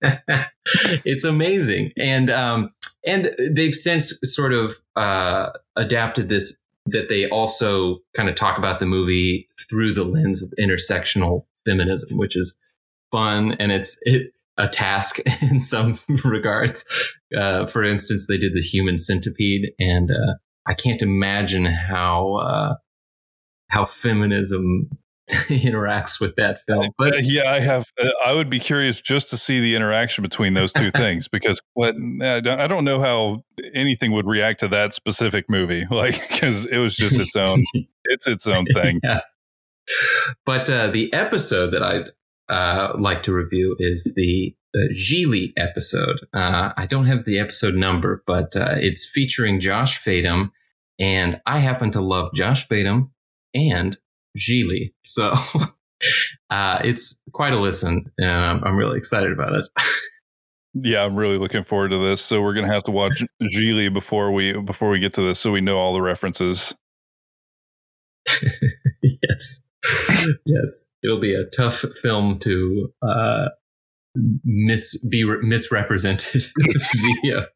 it's 1.04 1.24
amazing, 1.24 1.92
and 1.96 2.30
um, 2.30 2.70
and 3.08 3.34
they've 3.56 3.74
since 3.74 4.18
sort 4.22 4.52
of 4.52 4.76
uh, 4.94 5.50
adapted 5.76 6.28
this 6.28 6.58
that 6.86 7.08
they 7.08 7.28
also 7.28 7.98
kind 8.14 8.28
of 8.28 8.34
talk 8.34 8.56
about 8.56 8.80
the 8.80 8.86
movie 8.86 9.48
through 9.68 9.92
the 9.92 10.04
lens 10.04 10.42
of 10.42 10.52
intersectional 10.58 11.44
feminism, 11.66 12.16
which 12.16 12.34
is 12.34 12.58
fun 13.12 13.56
and 13.58 13.72
it's 13.72 13.98
it 14.02 14.32
a 14.58 14.68
task 14.68 15.20
in 15.42 15.60
some 15.60 15.98
regards. 16.24 16.84
Uh, 17.36 17.66
for 17.66 17.82
instance, 17.82 18.26
they 18.26 18.38
did 18.38 18.54
the 18.54 18.60
human 18.60 18.98
centipede, 18.98 19.70
and 19.78 20.10
uh, 20.10 20.34
I 20.66 20.74
can't 20.74 21.02
imagine 21.02 21.64
how 21.64 22.36
uh, 22.36 22.74
how 23.70 23.86
feminism 23.86 24.90
interacts 25.48 26.20
with 26.20 26.36
that 26.36 26.60
film. 26.66 26.90
But 26.98 27.14
Uh, 27.14 27.18
yeah, 27.22 27.50
I 27.50 27.60
have. 27.60 27.86
Uh, 28.02 28.10
I 28.24 28.34
would 28.34 28.50
be 28.50 28.60
curious 28.60 29.00
just 29.00 29.30
to 29.30 29.36
see 29.36 29.60
the 29.60 29.74
interaction 29.74 30.22
between 30.22 30.54
those 30.54 30.72
two 30.72 30.90
things 30.96 31.28
because 31.28 31.60
what 31.74 31.94
I 31.94 32.40
don't, 32.40 32.60
I 32.60 32.66
don't 32.66 32.84
know 32.84 33.00
how 33.00 33.44
anything 33.74 34.12
would 34.12 34.26
react 34.26 34.60
to 34.60 34.68
that 34.68 34.94
specific 34.94 35.46
movie, 35.48 35.86
like 35.90 36.28
because 36.28 36.66
it 36.66 36.78
was 36.78 36.96
just 36.96 37.18
its 37.18 37.36
own. 37.36 37.62
it's 38.04 38.26
its 38.26 38.46
own 38.46 38.66
thing. 38.74 39.00
Yeah. 39.02 39.20
But 40.44 40.68
uh, 40.68 40.88
the 40.88 41.12
episode 41.14 41.70
that 41.70 41.82
I'd 41.82 42.10
uh, 42.48 42.94
like 42.98 43.22
to 43.24 43.32
review 43.32 43.76
is 43.78 44.12
the 44.16 44.54
uh, 44.74 44.92
Gigli 44.92 45.52
episode. 45.56 46.20
Uh, 46.34 46.72
I 46.76 46.86
don't 46.86 47.06
have 47.06 47.24
the 47.24 47.38
episode 47.38 47.74
number, 47.74 48.22
but 48.26 48.54
uh, 48.56 48.74
it's 48.76 49.08
featuring 49.08 49.60
Josh 49.60 50.02
Fadem, 50.02 50.50
and 50.98 51.40
I 51.46 51.58
happen 51.58 51.90
to 51.92 52.00
love 52.00 52.34
Josh 52.34 52.68
Fadem 52.68 53.10
and 53.54 53.96
Gigli, 54.38 54.92
so 55.02 55.32
uh, 56.50 56.80
it's 56.84 57.20
quite 57.32 57.52
a 57.52 57.58
listen, 57.60 58.04
and 58.18 58.30
I'm, 58.30 58.64
I'm 58.64 58.76
really 58.76 58.96
excited 58.98 59.32
about 59.32 59.54
it. 59.54 59.66
Yeah, 60.74 61.02
I'm 61.04 61.16
really 61.16 61.38
looking 61.38 61.64
forward 61.64 61.88
to 61.90 61.98
this. 61.98 62.20
So 62.20 62.40
we're 62.40 62.54
gonna 62.54 62.72
have 62.72 62.84
to 62.84 62.90
watch 62.90 63.22
Gigli 63.42 63.92
before 63.92 64.30
we 64.32 64.52
before 64.52 64.90
we 64.90 64.98
get 65.00 65.14
to 65.14 65.22
this, 65.22 65.38
so 65.40 65.50
we 65.50 65.60
know 65.60 65.76
all 65.76 65.92
the 65.94 66.02
references. 66.02 66.74
yes, 69.02 69.64
yes, 70.46 70.86
it'll 71.02 71.20
be 71.20 71.34
a 71.34 71.44
tough 71.56 71.84
film 72.02 72.38
to 72.40 72.92
uh, 73.02 73.46
mis 74.44 74.98
be 75.10 75.24
re- 75.24 75.38
misrepresented 75.42 76.42
via 77.22 77.46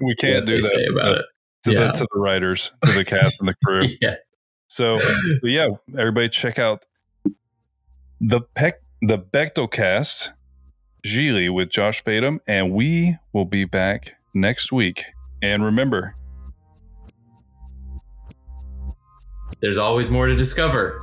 We 0.00 0.14
can't 0.16 0.46
do 0.46 0.56
that 0.60 0.62
say 0.64 0.82
to 0.84 0.92
about 0.92 1.04
the, 1.04 1.12
it. 1.20 1.24
to, 1.64 1.72
Yeah. 1.72 1.86
the, 1.86 1.92
to 1.92 2.06
the 2.14 2.20
writers, 2.20 2.72
to 2.84 2.92
the 2.98 3.04
cast 3.04 3.40
and 3.40 3.48
the 3.48 3.54
crew. 3.64 3.82
Yeah, 4.00 4.16
So, 4.72 4.96
so 4.96 5.38
yeah, 5.42 5.68
everybody 5.98 6.30
check 6.30 6.58
out 6.58 6.86
the 8.22 8.40
Peck 8.40 8.80
the 9.02 9.18
Bechdel 9.18 9.70
cast, 9.70 10.32
Gigli 11.04 11.52
with 11.52 11.68
Josh 11.68 12.02
Fadem, 12.02 12.38
and 12.46 12.72
we 12.72 13.18
will 13.34 13.44
be 13.44 13.66
back 13.66 14.14
next 14.32 14.72
week. 14.72 15.04
And 15.42 15.62
remember, 15.62 16.16
there's 19.60 19.76
always 19.76 20.10
more 20.10 20.26
to 20.26 20.34
discover. 20.34 21.02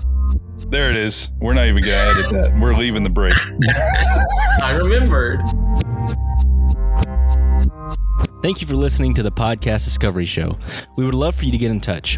there 0.70 0.90
it 0.90 0.96
is. 0.96 1.30
We're 1.40 1.54
not 1.54 1.68
even 1.68 1.84
gonna 1.84 1.94
edit 1.94 2.26
that. 2.32 2.60
We're 2.60 2.74
leaving 2.74 3.04
the 3.04 3.12
break. 3.12 3.38
I 4.64 4.72
remembered. 4.72 5.42
Thank 8.42 8.62
you 8.62 8.68
for 8.68 8.76
listening 8.76 9.14
to 9.14 9.22
the 9.22 9.32
Podcast 9.32 9.84
Discovery 9.84 10.26
Show. 10.26 10.58
We 10.96 11.06
would 11.06 11.14
love 11.14 11.36
for 11.36 11.46
you 11.46 11.52
to 11.52 11.58
get 11.60 11.70
in 11.70 11.80
touch. 11.80 12.18